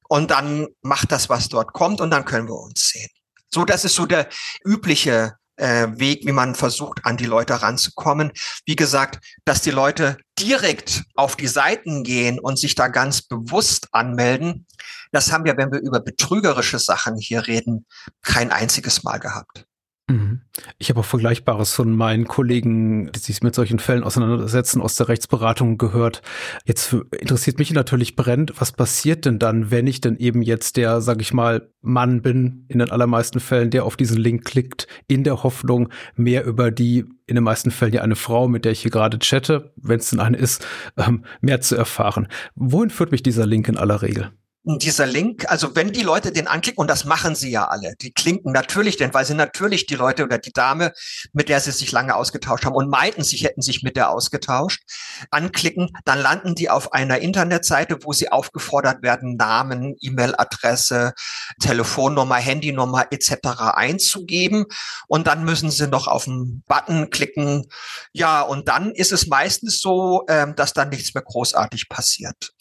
und 0.07 0.31
dann 0.31 0.67
macht 0.81 1.11
das, 1.11 1.29
was 1.29 1.49
dort 1.49 1.73
kommt 1.73 2.01
und 2.01 2.11
dann 2.11 2.25
können 2.25 2.47
wir 2.47 2.55
uns 2.55 2.89
sehen. 2.89 3.09
So, 3.53 3.65
das 3.65 3.85
ist 3.85 3.95
so 3.95 4.05
der 4.05 4.27
übliche 4.63 5.33
äh, 5.55 5.87
Weg, 5.95 6.25
wie 6.25 6.31
man 6.31 6.55
versucht, 6.55 7.01
an 7.03 7.17
die 7.17 7.25
Leute 7.25 7.61
ranzukommen. 7.61 8.31
Wie 8.65 8.75
gesagt, 8.75 9.23
dass 9.45 9.61
die 9.61 9.71
Leute 9.71 10.17
direkt 10.39 11.03
auf 11.15 11.35
die 11.35 11.47
Seiten 11.47 12.03
gehen 12.03 12.39
und 12.39 12.57
sich 12.57 12.75
da 12.75 12.87
ganz 12.87 13.21
bewusst 13.21 13.87
anmelden, 13.91 14.65
das 15.11 15.31
haben 15.31 15.45
wir, 15.45 15.57
wenn 15.57 15.71
wir 15.71 15.79
über 15.79 15.99
betrügerische 15.99 16.79
Sachen 16.79 17.17
hier 17.17 17.47
reden, 17.47 17.85
kein 18.21 18.51
einziges 18.51 19.03
Mal 19.03 19.17
gehabt. 19.17 19.65
Mhm. 20.09 20.41
Ich 20.79 20.89
habe 20.89 20.99
auch 20.99 21.05
Vergleichbares 21.05 21.73
von 21.73 21.95
meinen 21.95 22.25
Kollegen, 22.25 23.11
die 23.11 23.19
sich 23.19 23.41
mit 23.43 23.53
solchen 23.53 23.79
Fällen 23.79 24.03
auseinandersetzen, 24.03 24.81
aus 24.81 24.95
der 24.95 25.07
Rechtsberatung 25.07 25.77
gehört. 25.77 26.21
Jetzt 26.65 26.93
interessiert 27.17 27.59
mich 27.59 27.71
natürlich 27.71 28.15
brennend, 28.15 28.53
was 28.59 28.71
passiert 28.71 29.25
denn 29.25 29.39
dann, 29.39 29.71
wenn 29.71 29.87
ich 29.87 30.01
denn 30.01 30.17
eben 30.17 30.41
jetzt 30.41 30.77
der, 30.77 31.01
sag 31.01 31.21
ich 31.21 31.33
mal, 31.33 31.69
Mann 31.81 32.21
bin, 32.21 32.65
in 32.67 32.79
den 32.79 32.89
allermeisten 32.89 33.39
Fällen, 33.39 33.69
der 33.69 33.85
auf 33.85 33.95
diesen 33.95 34.17
Link 34.17 34.45
klickt, 34.45 34.87
in 35.07 35.23
der 35.23 35.43
Hoffnung, 35.43 35.89
mehr 36.15 36.43
über 36.43 36.71
die, 36.71 37.05
in 37.27 37.35
den 37.35 37.43
meisten 37.43 37.71
Fällen 37.71 37.93
ja 37.93 38.01
eine 38.01 38.15
Frau, 38.15 38.47
mit 38.47 38.65
der 38.65 38.71
ich 38.71 38.81
hier 38.81 38.91
gerade 38.91 39.19
chatte, 39.19 39.73
wenn 39.77 39.99
es 39.99 40.09
denn 40.09 40.19
eine 40.19 40.37
ist, 40.37 40.65
ähm, 40.97 41.23
mehr 41.39 41.61
zu 41.61 41.75
erfahren. 41.75 42.27
Wohin 42.55 42.89
führt 42.89 43.11
mich 43.11 43.23
dieser 43.23 43.45
Link 43.45 43.67
in 43.67 43.77
aller 43.77 44.01
Regel? 44.01 44.31
Dieser 44.63 45.05
Link, 45.05 45.49
also 45.49 45.75
wenn 45.75 45.91
die 45.91 46.01
Leute 46.01 46.31
den 46.31 46.47
anklicken, 46.47 46.81
und 46.81 46.89
das 46.89 47.05
machen 47.05 47.33
sie 47.33 47.49
ja 47.49 47.67
alle, 47.69 47.95
die 48.01 48.11
klinken 48.11 48.51
natürlich, 48.51 48.97
denn 48.97 49.13
weil 49.13 49.25
sie 49.25 49.33
natürlich 49.33 49.85
die 49.85 49.95
Leute 49.95 50.25
oder 50.25 50.37
die 50.37 50.51
Dame, 50.51 50.91
mit 51.31 51.49
der 51.49 51.61
sie 51.61 51.71
sich 51.71 51.91
lange 51.91 52.15
ausgetauscht 52.15 52.65
haben 52.65 52.75
und 52.75 52.89
meinten, 52.89 53.23
sie 53.23 53.37
hätten 53.37 53.61
sich 53.61 53.83
mit 53.83 53.95
der 53.95 54.09
ausgetauscht, 54.09 54.83
anklicken, 55.31 55.89
dann 56.03 56.19
landen 56.19 56.55
die 56.55 56.69
auf 56.69 56.93
einer 56.93 57.19
Internetseite, 57.19 57.99
wo 58.03 58.11
sie 58.11 58.31
aufgefordert 58.31 59.01
werden, 59.01 59.37
Namen, 59.37 59.95
E-Mail-Adresse, 60.01 61.13
Telefonnummer, 61.61 62.35
Handynummer 62.35 63.07
etc. 63.11 63.47
einzugeben. 63.73 64.65
Und 65.07 65.27
dann 65.27 65.45
müssen 65.45 65.71
sie 65.71 65.87
noch 65.87 66.07
auf 66.07 66.25
den 66.25 66.63
Button 66.67 67.09
klicken. 67.09 67.65
Ja, 68.11 68.41
und 68.41 68.67
dann 68.67 68.91
ist 68.91 69.11
es 69.11 69.27
meistens 69.27 69.79
so, 69.79 70.25
ähm, 70.27 70.55
dass 70.55 70.73
dann 70.73 70.89
nichts 70.89 71.13
mehr 71.13 71.23
großartig 71.23 71.89
passiert 71.89 72.51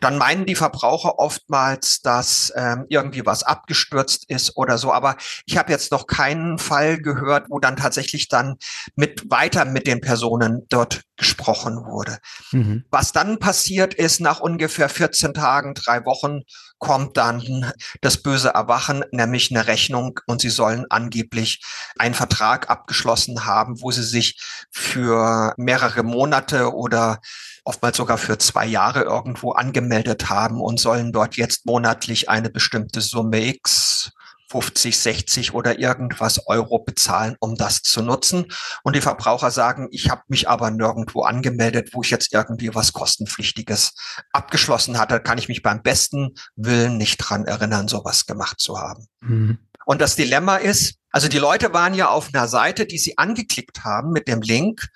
dann 0.00 0.18
meinen 0.18 0.46
die 0.46 0.54
Verbraucher 0.54 1.18
oftmals, 1.18 2.00
dass 2.00 2.52
ähm, 2.56 2.86
irgendwie 2.88 3.24
was 3.24 3.42
abgestürzt 3.42 4.28
ist 4.28 4.56
oder 4.56 4.78
so. 4.78 4.92
Aber 4.92 5.16
ich 5.46 5.56
habe 5.56 5.72
jetzt 5.72 5.92
noch 5.92 6.06
keinen 6.06 6.58
Fall 6.58 6.98
gehört, 6.98 7.46
wo 7.48 7.58
dann 7.58 7.76
tatsächlich 7.76 8.28
dann 8.28 8.56
mit 8.96 9.30
weiter 9.30 9.64
mit 9.64 9.86
den 9.86 10.00
Personen 10.00 10.66
dort 10.68 11.02
gesprochen 11.16 11.84
wurde. 11.84 12.18
Mhm. 12.52 12.84
Was 12.90 13.12
dann 13.12 13.38
passiert 13.38 13.94
ist, 13.94 14.20
nach 14.20 14.40
ungefähr 14.40 14.88
14 14.88 15.34
Tagen, 15.34 15.74
drei 15.74 16.04
Wochen, 16.04 16.42
kommt 16.78 17.16
dann 17.16 17.72
das 18.00 18.18
böse 18.18 18.50
Erwachen, 18.50 19.04
nämlich 19.10 19.50
eine 19.50 19.66
Rechnung 19.66 20.20
und 20.26 20.40
sie 20.40 20.50
sollen 20.50 20.86
angeblich 20.90 21.60
einen 21.98 22.14
Vertrag 22.14 22.70
abgeschlossen 22.70 23.44
haben, 23.44 23.80
wo 23.80 23.90
sie 23.90 24.04
sich 24.04 24.40
für 24.70 25.54
mehrere 25.56 26.04
Monate 26.04 26.72
oder 26.72 27.20
oftmals 27.68 27.98
sogar 27.98 28.16
für 28.16 28.38
zwei 28.38 28.66
Jahre 28.66 29.02
irgendwo 29.02 29.52
angemeldet 29.52 30.30
haben 30.30 30.60
und 30.60 30.80
sollen 30.80 31.12
dort 31.12 31.36
jetzt 31.36 31.66
monatlich 31.66 32.30
eine 32.30 32.48
bestimmte 32.48 33.02
Summe 33.02 33.46
X 33.46 34.10
50, 34.50 34.98
60 34.98 35.54
oder 35.54 35.78
irgendwas 35.78 36.46
Euro 36.46 36.78
bezahlen, 36.78 37.36
um 37.38 37.56
das 37.56 37.82
zu 37.82 38.00
nutzen. 38.00 38.46
Und 38.82 38.96
die 38.96 39.02
Verbraucher 39.02 39.50
sagen, 39.50 39.88
ich 39.90 40.08
habe 40.08 40.22
mich 40.28 40.48
aber 40.48 40.70
nirgendwo 40.70 41.22
angemeldet, 41.22 41.90
wo 41.92 42.00
ich 42.00 42.08
jetzt 42.08 42.32
irgendwie 42.32 42.74
was 42.74 42.94
kostenpflichtiges 42.94 43.92
abgeschlossen 44.32 44.98
hatte. 44.98 45.20
Kann 45.20 45.36
ich 45.36 45.48
mich 45.48 45.62
beim 45.62 45.82
besten 45.82 46.34
Willen 46.56 46.96
nicht 46.96 47.18
dran 47.18 47.44
erinnern, 47.44 47.88
sowas 47.88 48.24
gemacht 48.24 48.58
zu 48.58 48.80
haben. 48.80 49.06
Mhm. 49.20 49.58
Und 49.84 50.00
das 50.00 50.16
Dilemma 50.16 50.56
ist, 50.56 50.94
also 51.10 51.28
die 51.28 51.38
Leute 51.38 51.72
waren 51.72 51.94
ja 51.94 52.08
auf 52.08 52.28
einer 52.32 52.48
Seite, 52.48 52.86
die 52.86 52.98
sie 52.98 53.16
angeklickt 53.16 53.84
haben 53.84 54.10
mit 54.10 54.28
dem 54.28 54.42
Link, 54.42 54.88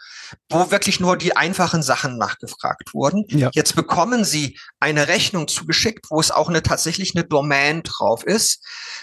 wo 0.50 0.71
wirklich 0.71 1.00
nur 1.00 1.16
die 1.16 1.37
einfachen 1.37 1.83
Sachen 1.83 2.19
nachgefragt 2.19 2.92
wurden. 2.95 3.25
Ja. 3.28 3.50
Jetzt 3.54 3.75
bekommen 3.75 4.25
sie 4.25 4.59
eine 4.81 5.09
Rechnung 5.09 5.49
zugeschickt, 5.49 6.07
wo 6.11 6.21
es 6.21 6.31
auch 6.31 6.49
eine 6.49 6.62
tatsächlich 6.62 7.14
eine 7.14 7.25
Domain 7.25 7.83
drauf 7.83 8.25
ist, 8.25 8.62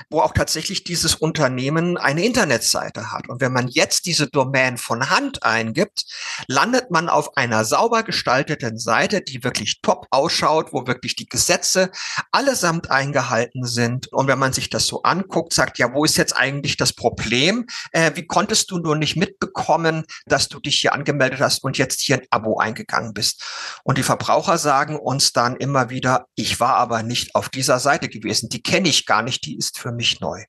wo 0.10 0.22
auch 0.22 0.34
tatsächlich 0.34 0.84
dieses 0.84 1.16
Unternehmen 1.16 1.98
eine 1.98 2.24
Internetseite 2.24 3.12
hat. 3.12 3.28
Und 3.28 3.42
wenn 3.42 3.54
man 3.54 3.68
jetzt 3.68 4.06
diese 4.06 4.28
Domain 4.28 4.78
von 4.78 5.10
Hand 5.10 5.44
eingibt, 5.44 6.04
landet 6.48 6.92
man 6.92 7.10
auf 7.10 7.38
einer 7.38 7.66
sauber 7.66 8.04
gestalteten 8.04 8.78
Seite, 8.78 9.22
die 9.22 9.44
wirklich 9.44 9.82
top 9.82 10.06
ausschaut, 10.12 10.74
wo 10.74 10.86
wirklich 10.86 11.16
die 11.16 11.28
Gesetze 11.28 11.90
allesamt 12.32 12.92
eingehalten 12.92 13.66
sind. 13.66 14.12
Und 14.14 14.28
wenn 14.28 14.40
man 14.40 14.54
sich 14.54 14.70
das 14.70 14.86
so 14.86 15.02
anguckt, 15.04 15.54
sagt, 15.54 15.80
ja, 15.80 15.94
wo 15.94 16.06
ist 16.06 16.18
jetzt 16.18 16.36
eigentlich 16.38 16.78
das 16.78 16.94
Problem? 17.00 17.66
Äh, 17.94 18.12
wie 18.16 18.28
konntest 18.28 18.70
du 18.72 18.78
nur 18.78 18.98
nicht 18.98 19.16
mitbekommen, 19.16 20.04
dass 20.26 20.50
du 20.50 20.60
dich 20.60 20.82
hier 20.82 20.94
angemeldet 20.94 21.40
hast 21.40 21.64
und 21.64 21.78
jetzt 21.78 22.02
hier 22.02 22.18
ein 22.18 22.28
Abo 22.30 22.60
eingegangen 22.60 23.14
bist? 23.14 23.42
Und 23.84 23.98
die 23.98 24.04
Verbraucher 24.04 24.58
sagen 24.58 25.00
uns 25.00 25.32
dann 25.32 25.56
immer 25.56 25.90
wieder, 25.90 26.28
ich 26.36 26.60
war 26.60 26.76
aber 26.76 27.02
nicht 27.02 27.36
auf 27.36 27.48
dieser 27.48 27.80
Seite 27.80 28.10
gewesen. 28.10 28.50
Die 28.50 28.62
kenne 28.62 28.90
ich 28.90 29.06
gar 29.06 29.24
nicht, 29.24 29.46
die 29.46 29.58
ist 29.58 29.80
für 29.80 29.94
mich 29.94 30.20
neu. 30.20 30.44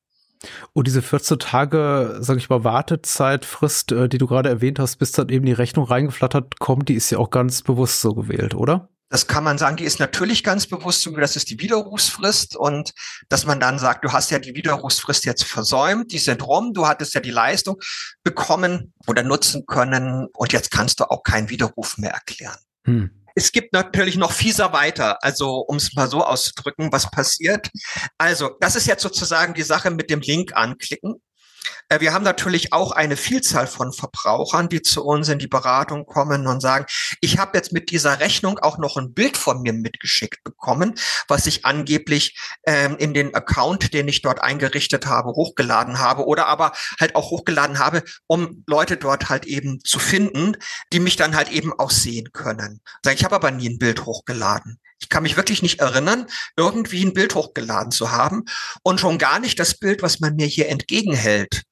Und 0.72 0.86
diese 0.86 1.02
14 1.02 1.38
Tage, 1.38 2.18
sag 2.20 2.36
ich 2.38 2.48
mal, 2.48 2.64
Wartezeitfrist, 2.64 3.92
äh, 3.92 4.08
die 4.08 4.18
du 4.18 4.26
gerade 4.26 4.48
erwähnt 4.48 4.78
hast, 4.80 4.96
bis 4.96 5.12
dann 5.12 5.28
eben 5.28 5.46
die 5.46 5.52
Rechnung 5.52 5.84
reingeflattert 5.84 6.58
kommt, 6.58 6.88
die 6.88 6.94
ist 6.94 7.10
ja 7.10 7.18
auch 7.18 7.30
ganz 7.30 7.62
bewusst 7.62 8.00
so 8.00 8.14
gewählt, 8.14 8.54
oder? 8.54 8.89
Das 9.10 9.26
kann 9.26 9.42
man 9.42 9.58
sagen, 9.58 9.76
die 9.76 9.84
ist 9.84 9.98
natürlich 9.98 10.44
ganz 10.44 10.66
bewusst 10.66 11.02
so, 11.02 11.10
das 11.16 11.34
ist 11.34 11.50
die 11.50 11.58
Widerrufsfrist 11.58 12.56
und 12.56 12.92
dass 13.28 13.44
man 13.44 13.58
dann 13.58 13.78
sagt, 13.78 14.04
du 14.04 14.12
hast 14.12 14.30
ja 14.30 14.38
die 14.38 14.54
Widerrufsfrist 14.54 15.24
jetzt 15.24 15.44
versäumt, 15.44 16.12
die 16.12 16.18
sind 16.18 16.46
rum, 16.46 16.72
du 16.72 16.86
hattest 16.86 17.14
ja 17.14 17.20
die 17.20 17.32
Leistung 17.32 17.76
bekommen 18.22 18.94
oder 19.08 19.24
nutzen 19.24 19.66
können 19.66 20.28
und 20.32 20.52
jetzt 20.52 20.70
kannst 20.70 21.00
du 21.00 21.10
auch 21.10 21.24
keinen 21.24 21.50
Widerruf 21.50 21.98
mehr 21.98 22.12
erklären. 22.12 22.58
Hm. 22.86 23.10
Es 23.34 23.52
gibt 23.52 23.72
natürlich 23.72 24.16
noch 24.16 24.32
fieser 24.32 24.72
weiter, 24.72 25.22
also 25.22 25.56
um 25.60 25.76
es 25.76 25.94
mal 25.94 26.08
so 26.08 26.24
auszudrücken, 26.24 26.92
was 26.92 27.10
passiert. 27.10 27.70
Also, 28.18 28.56
das 28.60 28.76
ist 28.76 28.86
jetzt 28.86 29.02
sozusagen 29.02 29.54
die 29.54 29.62
Sache 29.62 29.90
mit 29.90 30.10
dem 30.10 30.20
Link 30.20 30.52
anklicken. 30.54 31.22
Äh, 31.90 32.00
wir 32.00 32.14
haben 32.14 32.24
natürlich 32.24 32.72
auch 32.72 32.92
eine 32.92 33.16
Vielzahl 33.16 33.66
von 33.66 33.92
Verbrauchern, 33.92 34.68
die 34.68 34.80
zu 34.80 35.04
uns 35.04 35.28
in 35.28 35.38
die 35.38 35.48
Beratung 35.48 36.06
kommen 36.06 36.46
und 36.46 36.60
sagen, 36.60 36.86
ich 37.20 37.38
habe 37.38 37.58
jetzt 37.58 37.72
mit 37.72 37.90
dieser 37.90 38.20
Rechnung 38.20 38.58
auch 38.58 38.78
noch 38.78 38.96
ein 38.96 39.12
Bild 39.12 39.36
von 39.36 39.60
mir 39.60 39.72
mitgeschickt 39.72 40.42
bekommen, 40.44 40.94
was 41.28 41.46
ich 41.46 41.64
angeblich 41.66 42.38
ähm, 42.64 42.96
in 42.96 43.12
den 43.12 43.34
Account, 43.34 43.92
den 43.92 44.08
ich 44.08 44.22
dort 44.22 44.40
eingerichtet 44.42 45.06
habe, 45.06 45.30
hochgeladen 45.30 45.98
habe 45.98 46.26
oder 46.26 46.46
aber 46.46 46.72
halt 46.98 47.16
auch 47.16 47.30
hochgeladen 47.30 47.78
habe, 47.78 48.02
um 48.26 48.62
Leute 48.66 48.96
dort 48.96 49.28
halt 49.28 49.46
eben 49.46 49.80
zu 49.84 49.98
finden, 49.98 50.56
die 50.92 51.00
mich 51.00 51.16
dann 51.16 51.34
halt 51.34 51.50
eben 51.50 51.72
auch 51.78 51.90
sehen 51.90 52.30
können. 52.32 52.80
Ich 53.12 53.24
habe 53.24 53.34
aber 53.34 53.50
nie 53.50 53.68
ein 53.68 53.78
Bild 53.78 54.06
hochgeladen. 54.06 54.78
Ich 55.00 55.08
kann 55.08 55.22
mich 55.22 55.36
wirklich 55.36 55.62
nicht 55.62 55.80
erinnern, 55.80 56.26
irgendwie 56.56 57.04
ein 57.04 57.14
Bild 57.14 57.34
hochgeladen 57.34 57.90
zu 57.90 58.12
haben 58.12 58.44
und 58.82 59.00
schon 59.00 59.18
gar 59.18 59.38
nicht 59.40 59.58
das 59.58 59.78
Bild, 59.78 60.02
was 60.02 60.20
man 60.20 60.36
mir 60.36 60.46
hier 60.46 60.68
entgegenhält. 60.68 61.62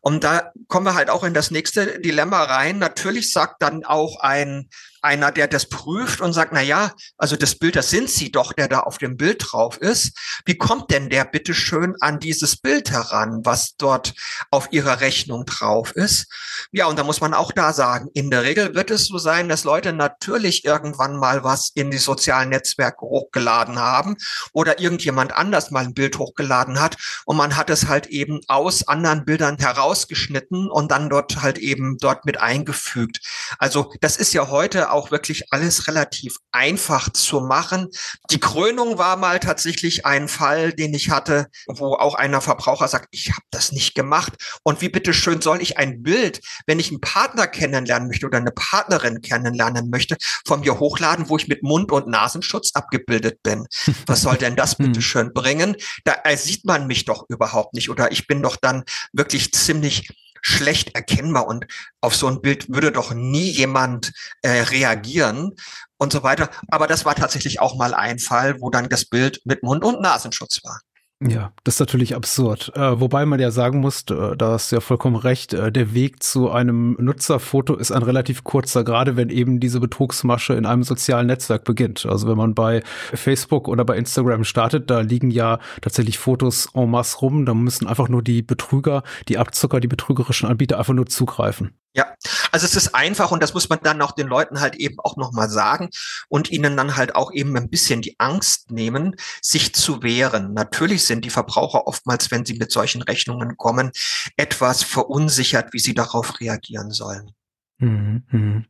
Und 0.00 0.24
da 0.24 0.52
kommen 0.68 0.86
wir 0.86 0.94
halt 0.94 1.10
auch 1.10 1.24
in 1.24 1.34
das 1.34 1.50
nächste 1.50 2.00
Dilemma 2.00 2.44
rein. 2.44 2.78
Natürlich 2.78 3.32
sagt 3.32 3.62
dann 3.62 3.84
auch 3.84 4.20
ein 4.20 4.68
einer, 5.02 5.32
der 5.32 5.48
das 5.48 5.68
prüft 5.68 6.20
und 6.20 6.32
sagt, 6.32 6.52
na 6.52 6.62
ja, 6.62 6.92
also 7.16 7.36
das 7.36 7.56
Bild, 7.56 7.76
das 7.76 7.90
sind 7.90 8.10
Sie 8.10 8.30
doch, 8.30 8.52
der 8.52 8.68
da 8.68 8.80
auf 8.80 8.98
dem 8.98 9.16
Bild 9.16 9.44
drauf 9.46 9.78
ist. 9.78 10.16
Wie 10.44 10.56
kommt 10.56 10.90
denn 10.90 11.08
der 11.10 11.24
bitte 11.24 11.54
schön 11.54 11.94
an 12.00 12.18
dieses 12.20 12.56
Bild 12.56 12.90
heran, 12.90 13.40
was 13.44 13.76
dort 13.76 14.14
auf 14.50 14.68
Ihrer 14.72 15.00
Rechnung 15.00 15.44
drauf 15.46 15.92
ist? 15.92 16.26
Ja, 16.72 16.86
und 16.86 16.98
da 16.98 17.04
muss 17.04 17.20
man 17.20 17.34
auch 17.34 17.52
da 17.52 17.72
sagen, 17.72 18.08
in 18.14 18.30
der 18.30 18.42
Regel 18.42 18.74
wird 18.74 18.90
es 18.90 19.06
so 19.06 19.18
sein, 19.18 19.48
dass 19.48 19.64
Leute 19.64 19.92
natürlich 19.92 20.64
irgendwann 20.64 21.16
mal 21.16 21.44
was 21.44 21.70
in 21.74 21.90
die 21.90 21.98
sozialen 21.98 22.50
Netzwerke 22.50 23.02
hochgeladen 23.02 23.78
haben 23.78 24.16
oder 24.52 24.80
irgendjemand 24.80 25.32
anders 25.32 25.70
mal 25.70 25.84
ein 25.84 25.94
Bild 25.94 26.18
hochgeladen 26.18 26.80
hat 26.80 26.96
und 27.24 27.36
man 27.36 27.56
hat 27.56 27.70
es 27.70 27.88
halt 27.88 28.06
eben 28.06 28.40
aus 28.48 28.86
anderen 28.88 29.24
Bildern 29.24 29.58
herausgeschnitten 29.58 30.70
und 30.70 30.90
dann 30.90 31.08
dort 31.08 31.42
halt 31.42 31.58
eben 31.58 31.98
dort 31.98 32.24
mit 32.24 32.40
eingefügt. 32.40 33.20
Also 33.58 33.92
das 34.00 34.16
ist 34.16 34.32
ja 34.32 34.48
heute 34.48 34.87
auch 34.90 35.10
wirklich 35.10 35.52
alles 35.52 35.86
relativ 35.86 36.36
einfach 36.52 37.12
zu 37.12 37.40
machen. 37.40 37.88
Die 38.30 38.40
Krönung 38.40 38.98
war 38.98 39.16
mal 39.16 39.38
tatsächlich 39.38 40.06
ein 40.06 40.28
Fall, 40.28 40.72
den 40.72 40.94
ich 40.94 41.10
hatte, 41.10 41.46
wo 41.66 41.94
auch 41.94 42.14
einer 42.14 42.40
Verbraucher 42.40 42.88
sagt, 42.88 43.08
ich 43.10 43.30
habe 43.30 43.44
das 43.50 43.72
nicht 43.72 43.94
gemacht. 43.94 44.34
Und 44.62 44.80
wie 44.80 44.88
bitteschön 44.88 45.40
soll 45.40 45.62
ich 45.62 45.78
ein 45.78 46.02
Bild, 46.02 46.40
wenn 46.66 46.78
ich 46.78 46.90
einen 46.90 47.00
Partner 47.00 47.46
kennenlernen 47.46 48.08
möchte 48.08 48.26
oder 48.26 48.38
eine 48.38 48.52
Partnerin 48.52 49.20
kennenlernen 49.20 49.90
möchte, 49.90 50.16
von 50.46 50.60
mir 50.60 50.78
hochladen, 50.78 51.28
wo 51.28 51.36
ich 51.36 51.48
mit 51.48 51.62
Mund- 51.62 51.92
und 51.92 52.08
Nasenschutz 52.08 52.72
abgebildet 52.74 53.42
bin? 53.42 53.66
Was 54.06 54.22
soll 54.22 54.36
denn 54.36 54.56
das 54.56 54.72
hm. 54.78 54.86
bitteschön 54.86 55.32
bringen? 55.32 55.76
Da 56.04 56.14
sieht 56.36 56.64
man 56.64 56.86
mich 56.86 57.04
doch 57.04 57.24
überhaupt 57.28 57.74
nicht 57.74 57.90
oder 57.90 58.12
ich 58.12 58.26
bin 58.26 58.42
doch 58.42 58.56
dann 58.56 58.84
wirklich 59.12 59.52
ziemlich 59.52 60.08
schlecht 60.42 60.94
erkennbar 60.94 61.46
und 61.46 61.66
auf 62.00 62.14
so 62.14 62.26
ein 62.26 62.40
Bild 62.40 62.68
würde 62.72 62.92
doch 62.92 63.12
nie 63.12 63.50
jemand 63.50 64.12
äh, 64.42 64.60
reagieren 64.60 65.54
und 65.98 66.12
so 66.12 66.22
weiter. 66.22 66.50
Aber 66.68 66.86
das 66.86 67.04
war 67.04 67.14
tatsächlich 67.14 67.60
auch 67.60 67.76
mal 67.76 67.94
ein 67.94 68.18
Fall, 68.18 68.60
wo 68.60 68.70
dann 68.70 68.88
das 68.88 69.04
Bild 69.04 69.40
mit 69.44 69.62
Mund- 69.62 69.84
und 69.84 70.00
Nasenschutz 70.00 70.60
war. 70.64 70.80
Ja, 71.20 71.52
das 71.64 71.74
ist 71.74 71.80
natürlich 71.80 72.14
absurd. 72.14 72.70
Äh, 72.76 73.00
wobei 73.00 73.26
man 73.26 73.40
ja 73.40 73.50
sagen 73.50 73.80
muss, 73.80 74.04
äh, 74.08 74.36
da 74.36 74.52
hast 74.52 74.70
du 74.70 74.76
ja 74.76 74.80
vollkommen 74.80 75.16
recht, 75.16 75.52
äh, 75.52 75.72
der 75.72 75.92
Weg 75.92 76.22
zu 76.22 76.48
einem 76.48 76.96
Nutzerfoto 77.00 77.74
ist 77.74 77.90
ein 77.90 78.04
relativ 78.04 78.44
kurzer, 78.44 78.84
gerade 78.84 79.16
wenn 79.16 79.28
eben 79.28 79.58
diese 79.58 79.80
Betrugsmasche 79.80 80.54
in 80.54 80.64
einem 80.64 80.84
sozialen 80.84 81.26
Netzwerk 81.26 81.64
beginnt. 81.64 82.06
Also 82.06 82.28
wenn 82.28 82.36
man 82.36 82.54
bei 82.54 82.84
Facebook 83.14 83.66
oder 83.66 83.84
bei 83.84 83.96
Instagram 83.96 84.44
startet, 84.44 84.90
da 84.90 85.00
liegen 85.00 85.32
ja 85.32 85.58
tatsächlich 85.80 86.18
Fotos 86.18 86.68
en 86.74 86.88
masse 86.88 87.18
rum, 87.18 87.46
da 87.46 87.54
müssen 87.54 87.88
einfach 87.88 88.08
nur 88.08 88.22
die 88.22 88.42
Betrüger, 88.42 89.02
die 89.26 89.38
Abzucker, 89.38 89.80
die 89.80 89.88
betrügerischen 89.88 90.48
Anbieter 90.48 90.78
einfach 90.78 90.94
nur 90.94 91.06
zugreifen. 91.06 91.72
Ja, 91.94 92.06
also 92.52 92.66
es 92.66 92.76
ist 92.76 92.94
einfach 92.94 93.30
und 93.30 93.42
das 93.42 93.54
muss 93.54 93.68
man 93.68 93.78
dann 93.82 94.02
auch 94.02 94.12
den 94.12 94.26
Leuten 94.26 94.60
halt 94.60 94.76
eben 94.76 94.98
auch 95.00 95.16
nochmal 95.16 95.48
sagen 95.48 95.90
und 96.28 96.50
ihnen 96.50 96.76
dann 96.76 96.96
halt 96.96 97.14
auch 97.14 97.32
eben 97.32 97.56
ein 97.56 97.70
bisschen 97.70 98.02
die 98.02 98.16
Angst 98.18 98.70
nehmen, 98.70 99.14
sich 99.42 99.74
zu 99.74 100.02
wehren. 100.02 100.54
Natürlich 100.54 101.04
sind 101.04 101.24
die 101.24 101.30
Verbraucher 101.30 101.86
oftmals, 101.86 102.30
wenn 102.30 102.44
sie 102.44 102.54
mit 102.54 102.72
solchen 102.72 103.02
Rechnungen 103.02 103.56
kommen, 103.56 103.90
etwas 104.36 104.82
verunsichert, 104.82 105.72
wie 105.72 105.78
sie 105.78 105.94
darauf 105.94 106.40
reagieren 106.40 106.90
sollen. 106.90 107.32
Mhm, 107.80 108.22
mhm. 108.30 108.64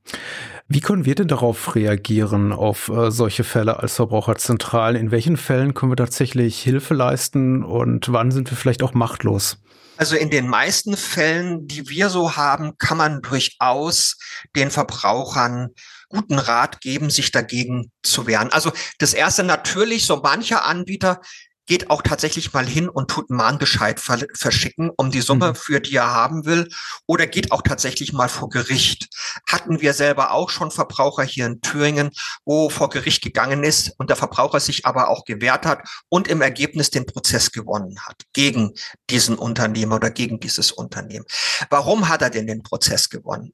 Wie 0.69 0.81
können 0.81 1.07
wir 1.07 1.15
denn 1.15 1.29
darauf 1.29 1.75
reagieren, 1.75 2.53
auf 2.53 2.89
äh, 2.89 3.11
solche 3.11 3.43
Fälle 3.43 3.79
als 3.79 3.97
Verbraucherzentralen? 3.97 5.01
In 5.01 5.11
welchen 5.11 5.39
Fällen 5.39 5.73
können 5.73 5.93
wir 5.93 5.97
tatsächlich 5.97 6.61
Hilfe 6.61 6.93
leisten 6.93 7.65
und 7.65 8.13
wann 8.13 8.31
sind 8.31 8.51
wir 8.51 8.57
vielleicht 8.57 8.83
auch 8.83 8.93
machtlos? 8.93 9.63
Also 9.99 10.15
in 10.15 10.31
den 10.31 10.47
meisten 10.47 10.97
Fällen, 10.97 11.67
die 11.67 11.89
wir 11.89 12.09
so 12.09 12.37
haben, 12.37 12.79
kann 12.79 12.97
man 12.99 13.21
durchaus 13.21 14.17
den 14.55 14.71
Verbrauchern 14.71 15.71
guten 16.09 16.39
Rat 16.39 16.81
geben, 16.81 17.11
sich 17.11 17.33
dagegen 17.33 17.91
zu 18.05 18.29
wehren. 18.29 18.53
Also 18.53 18.71
das 18.99 19.13
erste 19.13 19.43
natürlich, 19.43 20.07
so 20.07 20.19
mancher 20.19 20.65
Anbieter 20.65 21.21
geht 21.69 21.91
auch 21.91 22.03
tatsächlich 22.03 22.53
mal 22.55 22.67
hin 22.67 22.89
und 22.89 23.11
tut 23.11 23.31
einen 23.31 23.37
Mahnbescheid 23.37 24.01
verschicken, 24.01 24.91
um 24.97 25.11
die 25.11 25.21
Summe, 25.21 25.51
mhm. 25.51 25.55
für 25.55 25.81
die 25.81 25.97
er 25.97 26.11
haben 26.11 26.47
will, 26.47 26.69
oder 27.07 27.27
geht 27.27 27.53
auch 27.53 27.63
tatsächlich 27.63 28.13
mal 28.15 28.29
vor 28.29 28.49
Gericht. 28.49 29.09
Hatten 29.47 29.81
wir 29.81 29.93
selber 29.93 30.33
auch 30.33 30.49
schon 30.51 30.71
Verbraucher 30.71 31.23
hier 31.23 31.47
in 31.47 31.61
Thüringen, 31.61 32.11
wo 32.45 32.71
vor 32.71 32.89
Gericht 32.89 33.23
gegangen 33.23 33.63
ist 33.63 33.93
und 33.99 34.09
der 34.09 34.17
Verbraucher 34.17 34.61
sich 34.61 34.87
aber 34.87 35.11
auch 35.11 35.27
gewehrt 35.27 35.67
hat 35.67 35.87
und 36.09 36.27
im 36.27 36.41
Ergebnis 36.41 36.91
den 36.91 37.05
Prozess 37.05 37.53
gewonnen 37.53 38.01
hat 38.01 38.23
gegen 38.33 38.73
diesen 39.11 39.37
Unternehmer 39.37 39.97
oder 39.97 40.11
gegen 40.11 40.41
dieses 40.41 40.73
Unternehmen. 40.73 41.27
Warum 41.69 42.09
hat 42.09 42.23
er 42.23 42.31
denn 42.31 42.47
den 42.47 42.63
Prozess 42.63 43.11
gewonnen? 43.11 43.53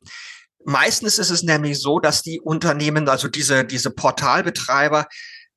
Meistens 0.65 1.19
ist 1.19 1.31
es 1.31 1.43
nämlich 1.43 1.81
so, 1.81 1.99
dass 1.99 2.23
die 2.23 2.41
Unternehmen, 2.41 3.09
also 3.09 3.27
diese, 3.27 3.65
diese 3.65 3.91
Portalbetreiber, 3.91 5.09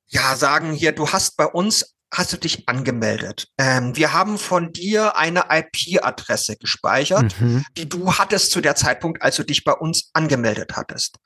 ja, 0.08 0.34
sagen 0.36 0.72
hier, 0.72 0.92
du 0.92 1.08
hast 1.08 1.36
bei 1.36 1.46
uns 1.46 1.94
hast 2.12 2.32
du 2.32 2.36
dich 2.36 2.68
angemeldet. 2.68 3.48
Ähm, 3.58 3.96
wir 3.96 4.12
haben 4.12 4.38
von 4.38 4.72
dir 4.72 5.16
eine 5.16 5.44
IP-Adresse 5.50 6.56
gespeichert, 6.56 7.38
mhm. 7.40 7.64
die 7.76 7.88
du 7.88 8.14
hattest 8.14 8.50
zu 8.50 8.60
der 8.60 8.76
Zeitpunkt, 8.76 9.22
als 9.22 9.36
du 9.36 9.44
dich 9.44 9.64
bei 9.64 9.72
uns 9.72 10.10
angemeldet 10.14 10.76
hattest. 10.76 11.18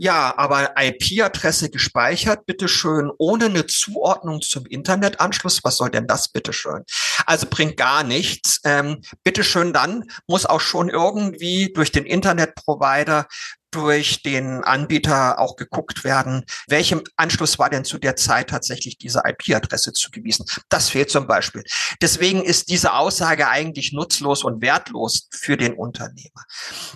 Ja, 0.00 0.32
aber 0.36 0.74
IP-Adresse 0.78 1.70
gespeichert, 1.70 2.46
bitteschön, 2.46 3.10
ohne 3.18 3.46
eine 3.46 3.66
Zuordnung 3.66 4.40
zum 4.42 4.64
Internetanschluss. 4.64 5.64
Was 5.64 5.76
soll 5.76 5.90
denn 5.90 6.06
das, 6.06 6.28
bitteschön? 6.28 6.84
Also 7.26 7.48
bringt 7.50 7.76
gar 7.76 8.04
nichts. 8.04 8.60
Ähm, 8.62 9.02
bitteschön, 9.24 9.72
dann 9.72 10.04
muss 10.28 10.46
auch 10.46 10.60
schon 10.60 10.88
irgendwie 10.88 11.72
durch 11.72 11.90
den 11.90 12.06
Internetprovider 12.06 13.26
durch 13.70 14.22
den 14.22 14.64
Anbieter 14.64 15.38
auch 15.38 15.56
geguckt 15.56 16.04
werden, 16.04 16.44
welchem 16.68 17.02
Anschluss 17.16 17.58
war 17.58 17.70
denn 17.70 17.84
zu 17.84 17.98
der 17.98 18.16
Zeit 18.16 18.50
tatsächlich 18.50 18.98
diese 18.98 19.22
IP-Adresse 19.24 19.92
zugewiesen. 19.92 20.46
Das 20.68 20.88
fehlt 20.88 21.10
zum 21.10 21.26
Beispiel. 21.26 21.64
Deswegen 22.00 22.42
ist 22.42 22.70
diese 22.70 22.94
Aussage 22.94 23.48
eigentlich 23.48 23.92
nutzlos 23.92 24.44
und 24.44 24.62
wertlos 24.62 25.28
für 25.32 25.56
den 25.56 25.74
Unternehmer. 25.74 26.44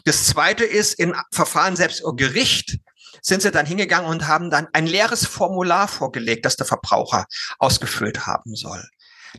Das 0.05 0.27
Zweite 0.27 0.65
ist, 0.65 0.95
in 0.95 1.15
Verfahren 1.31 1.77
selbst 1.77 2.03
im 2.03 2.17
Gericht 2.17 2.79
sind 3.21 3.43
sie 3.43 3.51
dann 3.51 3.67
hingegangen 3.67 4.11
und 4.11 4.27
haben 4.27 4.51
dann 4.51 4.69
ein 4.73 4.87
leeres 4.87 5.27
Formular 5.27 5.89
vorgelegt, 5.89 6.45
das 6.45 6.57
der 6.57 6.67
Verbraucher 6.67 7.27
ausgefüllt 7.59 8.27
haben 8.27 8.55
soll. 8.57 8.83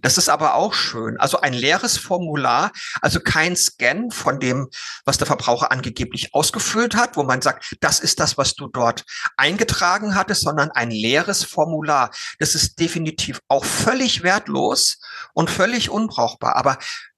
Das 0.02 0.18
ist 0.18 0.30
aber 0.30 0.56
auch 0.56 0.74
schön. 0.74 1.18
Also 1.20 1.42
ein 1.42 1.54
leeres 1.54 1.98
Formular, 1.98 2.72
also 3.02 3.20
kein 3.20 3.56
Scan 3.56 4.10
von 4.12 4.40
dem, 4.40 4.70
was 5.06 5.18
der 5.18 5.28
Verbraucher 5.28 5.72
angeblich 5.72 6.34
ausgefüllt 6.34 6.96
hat, 6.96 7.16
wo 7.16 7.24
man 7.24 7.42
sagt, 7.42 7.76
das 7.80 8.00
ist 8.00 8.20
das, 8.20 8.38
was 8.38 8.56
du 8.56 8.68
dort 8.68 9.04
eingetragen 9.38 10.16
hattest, 10.16 10.42
sondern 10.42 10.72
ein 10.72 10.92
leeres 10.92 11.44
Formular. 11.44 12.12
Das 12.40 12.56
ist 12.56 12.80
definitiv 12.80 13.40
auch 13.48 13.66
völlig 13.66 14.24
wertlos 14.24 15.00
und 15.34 15.50
völlig 15.50 15.90
unbrauchbar. 15.90 16.56
Aber 16.56 16.78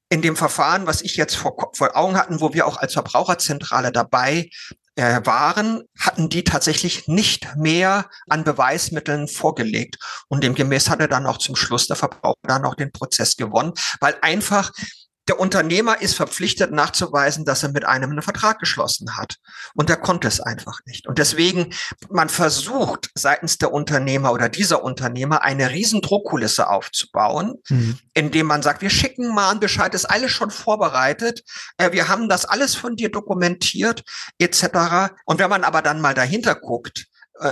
in 0.09 0.21
dem 0.21 0.35
Verfahren, 0.35 0.85
was 0.85 1.01
ich 1.01 1.15
jetzt 1.15 1.35
vor, 1.35 1.71
vor 1.73 1.95
Augen 1.95 2.17
hatten, 2.17 2.39
wo 2.39 2.53
wir 2.53 2.67
auch 2.67 2.77
als 2.77 2.93
Verbraucherzentrale 2.93 3.91
dabei 3.91 4.49
waren, 4.95 5.83
hatten 5.99 6.29
die 6.29 6.43
tatsächlich 6.43 7.07
nicht 7.07 7.55
mehr 7.55 8.09
an 8.29 8.43
Beweismitteln 8.43 9.27
vorgelegt. 9.27 9.97
Und 10.27 10.43
demgemäß 10.43 10.89
hatte 10.89 11.07
dann 11.07 11.25
auch 11.25 11.37
zum 11.37 11.55
Schluss 11.55 11.87
der 11.87 11.95
Verbraucher 11.95 12.35
dann 12.43 12.61
noch 12.61 12.75
den 12.75 12.91
Prozess 12.91 13.35
gewonnen, 13.35 13.73
weil 13.99 14.15
einfach 14.21 14.71
der 15.27 15.39
Unternehmer 15.39 16.01
ist 16.01 16.13
verpflichtet 16.15 16.71
nachzuweisen, 16.71 17.45
dass 17.45 17.63
er 17.63 17.69
mit 17.69 17.85
einem 17.85 18.11
einen 18.11 18.21
Vertrag 18.21 18.59
geschlossen 18.59 19.17
hat. 19.17 19.37
Und 19.73 19.89
er 19.89 19.97
konnte 19.97 20.27
es 20.27 20.39
einfach 20.39 20.79
nicht. 20.85 21.07
Und 21.07 21.17
deswegen, 21.17 21.73
man 22.09 22.29
versucht 22.29 23.09
seitens 23.15 23.57
der 23.57 23.73
Unternehmer 23.73 24.31
oder 24.33 24.49
dieser 24.49 24.83
Unternehmer 24.83 25.41
eine 25.41 25.71
riesen 25.71 26.01
Druckkulisse 26.01 26.69
aufzubauen, 26.69 27.55
mhm. 27.69 27.97
indem 28.13 28.45
man 28.45 28.61
sagt, 28.61 28.81
wir 28.81 28.91
schicken 28.91 29.33
mal 29.33 29.49
einen 29.49 29.59
Bescheid, 29.59 29.93
ist 29.95 30.05
alles 30.05 30.31
schon 30.31 30.51
vorbereitet, 30.51 31.43
äh, 31.77 31.91
wir 31.91 32.07
haben 32.07 32.29
das 32.29 32.45
alles 32.45 32.75
von 32.75 32.95
dir 32.95 33.09
dokumentiert, 33.09 34.03
etc. 34.37 35.13
Und 35.25 35.39
wenn 35.39 35.49
man 35.49 35.63
aber 35.63 35.81
dann 35.81 36.01
mal 36.01 36.13
dahinter 36.13 36.55
guckt, 36.55 37.07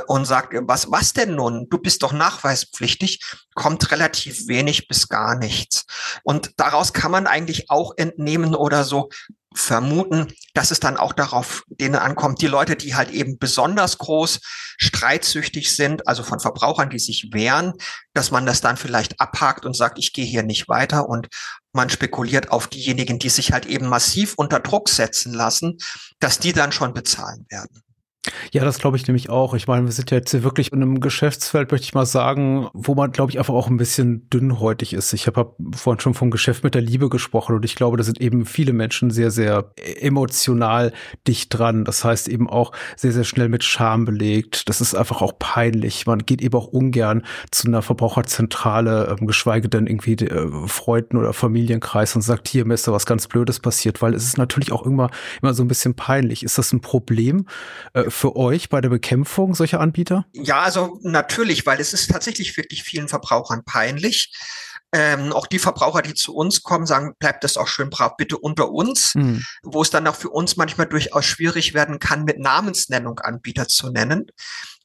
und 0.07 0.25
sagt, 0.25 0.53
was, 0.61 0.89
was 0.91 1.13
denn 1.13 1.35
nun? 1.35 1.67
Du 1.69 1.77
bist 1.77 2.03
doch 2.03 2.13
nachweispflichtig, 2.13 3.19
kommt 3.53 3.91
relativ 3.91 4.47
wenig 4.47 4.87
bis 4.87 5.09
gar 5.09 5.35
nichts. 5.35 5.85
Und 6.23 6.51
daraus 6.57 6.93
kann 6.93 7.11
man 7.11 7.27
eigentlich 7.27 7.69
auch 7.69 7.93
entnehmen 7.97 8.55
oder 8.55 8.83
so 8.83 9.09
vermuten, 9.55 10.33
dass 10.53 10.71
es 10.71 10.79
dann 10.79 10.97
auch 10.97 11.13
darauf 11.13 11.63
denen 11.67 11.95
ankommt, 11.95 12.41
die 12.41 12.47
Leute, 12.47 12.75
die 12.75 12.95
halt 12.95 13.11
eben 13.11 13.37
besonders 13.37 13.97
groß 13.97 14.39
streitsüchtig 14.77 15.75
sind, 15.75 16.07
also 16.07 16.23
von 16.23 16.39
Verbrauchern, 16.39 16.89
die 16.89 16.99
sich 16.99 17.29
wehren, 17.31 17.73
dass 18.13 18.31
man 18.31 18.45
das 18.45 18.61
dann 18.61 18.77
vielleicht 18.77 19.19
abhakt 19.19 19.65
und 19.65 19.75
sagt, 19.75 19.99
ich 19.99 20.13
gehe 20.13 20.25
hier 20.25 20.43
nicht 20.43 20.67
weiter 20.69 21.07
und 21.07 21.27
man 21.71 21.89
spekuliert 21.89 22.51
auf 22.51 22.67
diejenigen, 22.67 23.19
die 23.19 23.29
sich 23.29 23.51
halt 23.51 23.65
eben 23.65 23.87
massiv 23.87 24.33
unter 24.37 24.59
Druck 24.59 24.89
setzen 24.89 25.33
lassen, 25.33 25.77
dass 26.19 26.39
die 26.39 26.53
dann 26.53 26.71
schon 26.71 26.93
bezahlen 26.93 27.45
werden. 27.49 27.83
Ja, 28.53 28.63
das 28.63 28.79
glaube 28.79 28.95
ich 28.95 29.05
nämlich 29.07 29.29
auch. 29.29 29.53
Ich 29.53 29.67
meine, 29.67 29.85
wir 29.85 29.91
sind 29.91 30.11
ja 30.11 30.17
jetzt 30.17 30.31
hier 30.31 30.43
wirklich 30.43 30.71
in 30.71 30.81
einem 30.81 31.01
Geschäftsfeld, 31.01 31.71
möchte 31.71 31.85
ich 31.85 31.93
mal 31.93 32.05
sagen, 32.05 32.69
wo 32.73 32.95
man, 32.95 33.11
glaube 33.11 33.31
ich, 33.31 33.39
einfach 33.39 33.53
auch 33.53 33.67
ein 33.67 33.75
bisschen 33.75 34.29
dünnhäutig 34.29 34.93
ist. 34.93 35.11
Ich 35.11 35.27
habe 35.27 35.41
hab 35.41 35.55
vorhin 35.75 35.99
schon 35.99 36.13
vom 36.13 36.31
Geschäft 36.31 36.63
mit 36.63 36.73
der 36.73 36.81
Liebe 36.81 37.09
gesprochen 37.09 37.55
und 37.55 37.65
ich 37.65 37.75
glaube, 37.75 37.97
da 37.97 38.03
sind 38.03 38.21
eben 38.21 38.45
viele 38.45 38.71
Menschen 38.71 39.11
sehr, 39.11 39.29
sehr 39.29 39.71
emotional 39.99 40.93
dicht 41.27 41.57
dran. 41.57 41.83
Das 41.83 42.05
heißt 42.05 42.29
eben 42.29 42.49
auch 42.49 42.71
sehr, 42.95 43.11
sehr 43.11 43.25
schnell 43.25 43.49
mit 43.49 43.65
Scham 43.65 44.05
belegt. 44.05 44.69
Das 44.69 44.79
ist 44.79 44.95
einfach 44.95 45.21
auch 45.21 45.33
peinlich. 45.37 46.05
Man 46.05 46.19
geht 46.19 46.41
eben 46.41 46.55
auch 46.55 46.67
ungern 46.67 47.23
zu 47.51 47.67
einer 47.67 47.81
Verbraucherzentrale, 47.81 49.17
ähm, 49.19 49.27
geschweige 49.27 49.67
denn 49.67 49.85
irgendwie 49.85 50.13
äh, 50.13 50.67
Freunden 50.67 51.17
oder 51.17 51.33
Familienkreis 51.33 52.15
und 52.15 52.21
sagt, 52.21 52.47
hier, 52.47 52.63
mir 52.65 52.75
ist 52.75 52.87
da 52.87 52.93
was 52.93 53.05
ganz 53.05 53.27
Blödes 53.27 53.59
passiert, 53.59 54.01
weil 54.01 54.13
es 54.13 54.23
ist 54.23 54.37
natürlich 54.37 54.71
auch 54.71 54.85
immer, 54.85 55.09
immer 55.41 55.53
so 55.53 55.63
ein 55.63 55.67
bisschen 55.67 55.95
peinlich. 55.95 56.43
Ist 56.43 56.57
das 56.57 56.71
ein 56.71 56.79
Problem? 56.79 57.47
Äh, 57.93 58.12
für 58.13 58.35
euch 58.35 58.69
bei 58.69 58.79
der 58.79 58.89
Bekämpfung 58.89 59.55
solcher 59.55 59.79
Anbieter? 59.79 60.25
Ja, 60.33 60.61
also 60.61 60.99
natürlich, 61.01 61.65
weil 61.65 61.79
es 61.79 61.93
ist 61.93 62.11
tatsächlich 62.11 62.55
wirklich 62.55 62.83
vielen 62.83 63.07
Verbrauchern 63.07 63.65
peinlich. 63.65 64.31
Ähm, 64.95 65.33
auch 65.33 65.47
die 65.47 65.57
Verbraucher, 65.57 66.03
die 66.03 66.13
zu 66.13 66.35
uns 66.35 66.61
kommen, 66.61 66.85
sagen, 66.85 67.15
bleibt 67.17 67.43
das 67.43 67.57
auch 67.57 67.67
schön 67.67 67.89
brav 67.89 68.15
bitte 68.15 68.37
unter 68.37 68.69
uns, 68.69 69.15
mhm. 69.15 69.43
wo 69.63 69.81
es 69.81 69.89
dann 69.89 70.05
auch 70.05 70.15
für 70.15 70.29
uns 70.29 70.55
manchmal 70.55 70.85
durchaus 70.85 71.25
schwierig 71.25 71.73
werden 71.73 71.97
kann, 71.97 72.23
mit 72.23 72.37
Namensnennung 72.37 73.19
Anbieter 73.19 73.67
zu 73.67 73.89
nennen 73.89 74.27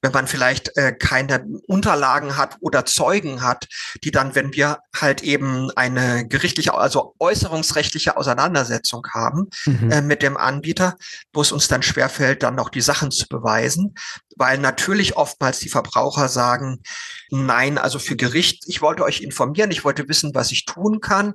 wenn 0.02 0.12
man 0.12 0.26
vielleicht 0.26 0.76
äh, 0.76 0.92
keine 0.92 1.44
Unterlagen 1.66 2.36
hat 2.36 2.56
oder 2.60 2.84
Zeugen 2.84 3.42
hat, 3.42 3.66
die 4.04 4.10
dann, 4.10 4.34
wenn 4.34 4.52
wir 4.52 4.78
halt 4.94 5.22
eben 5.22 5.70
eine 5.72 6.26
gerichtliche, 6.26 6.74
also 6.74 7.14
äußerungsrechtliche 7.18 8.16
Auseinandersetzung 8.16 9.06
haben 9.12 9.48
mhm. 9.66 9.90
äh, 9.90 10.02
mit 10.02 10.22
dem 10.22 10.36
Anbieter, 10.36 10.96
wo 11.32 11.40
es 11.40 11.52
uns 11.52 11.68
dann 11.68 11.82
schwerfällt, 11.82 12.42
dann 12.42 12.54
noch 12.54 12.68
die 12.68 12.80
Sachen 12.80 13.10
zu 13.10 13.26
beweisen, 13.28 13.94
weil 14.38 14.58
natürlich 14.58 15.16
oftmals 15.16 15.58
die 15.58 15.68
Verbraucher 15.68 16.28
sagen, 16.28 16.82
nein, 17.30 17.76
also 17.76 17.98
für 17.98 18.16
Gericht, 18.16 18.64
ich 18.66 18.80
wollte 18.80 19.02
euch 19.02 19.20
informieren, 19.20 19.70
ich 19.70 19.84
wollte 19.84 20.08
wissen, 20.08 20.34
was 20.34 20.52
ich 20.52 20.64
tun 20.64 21.00
kann, 21.00 21.34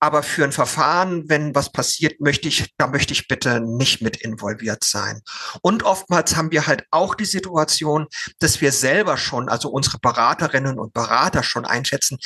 aber 0.00 0.22
für 0.22 0.44
ein 0.44 0.52
Verfahren, 0.52 1.28
wenn 1.28 1.54
was 1.54 1.70
passiert, 1.70 2.20
möchte 2.20 2.48
ich, 2.48 2.74
da 2.76 2.88
möchte 2.88 3.12
ich 3.12 3.28
bitte 3.28 3.60
nicht 3.60 4.02
mit 4.02 4.16
involviert 4.16 4.82
sein. 4.84 5.20
Und 5.62 5.84
oftmals 5.84 6.36
haben 6.36 6.50
wir 6.50 6.66
halt 6.66 6.84
auch 6.90 7.14
die 7.14 7.24
Situation, 7.24 8.06
dass 8.40 8.60
wir 8.60 8.72
selber 8.72 9.16
schon, 9.16 9.48
also 9.48 9.70
unsere 9.70 9.98
Beraterinnen 10.00 10.78
und 10.78 10.92
Berater 10.92 11.42
schon 11.42 11.64
einschätzen, 11.64 12.18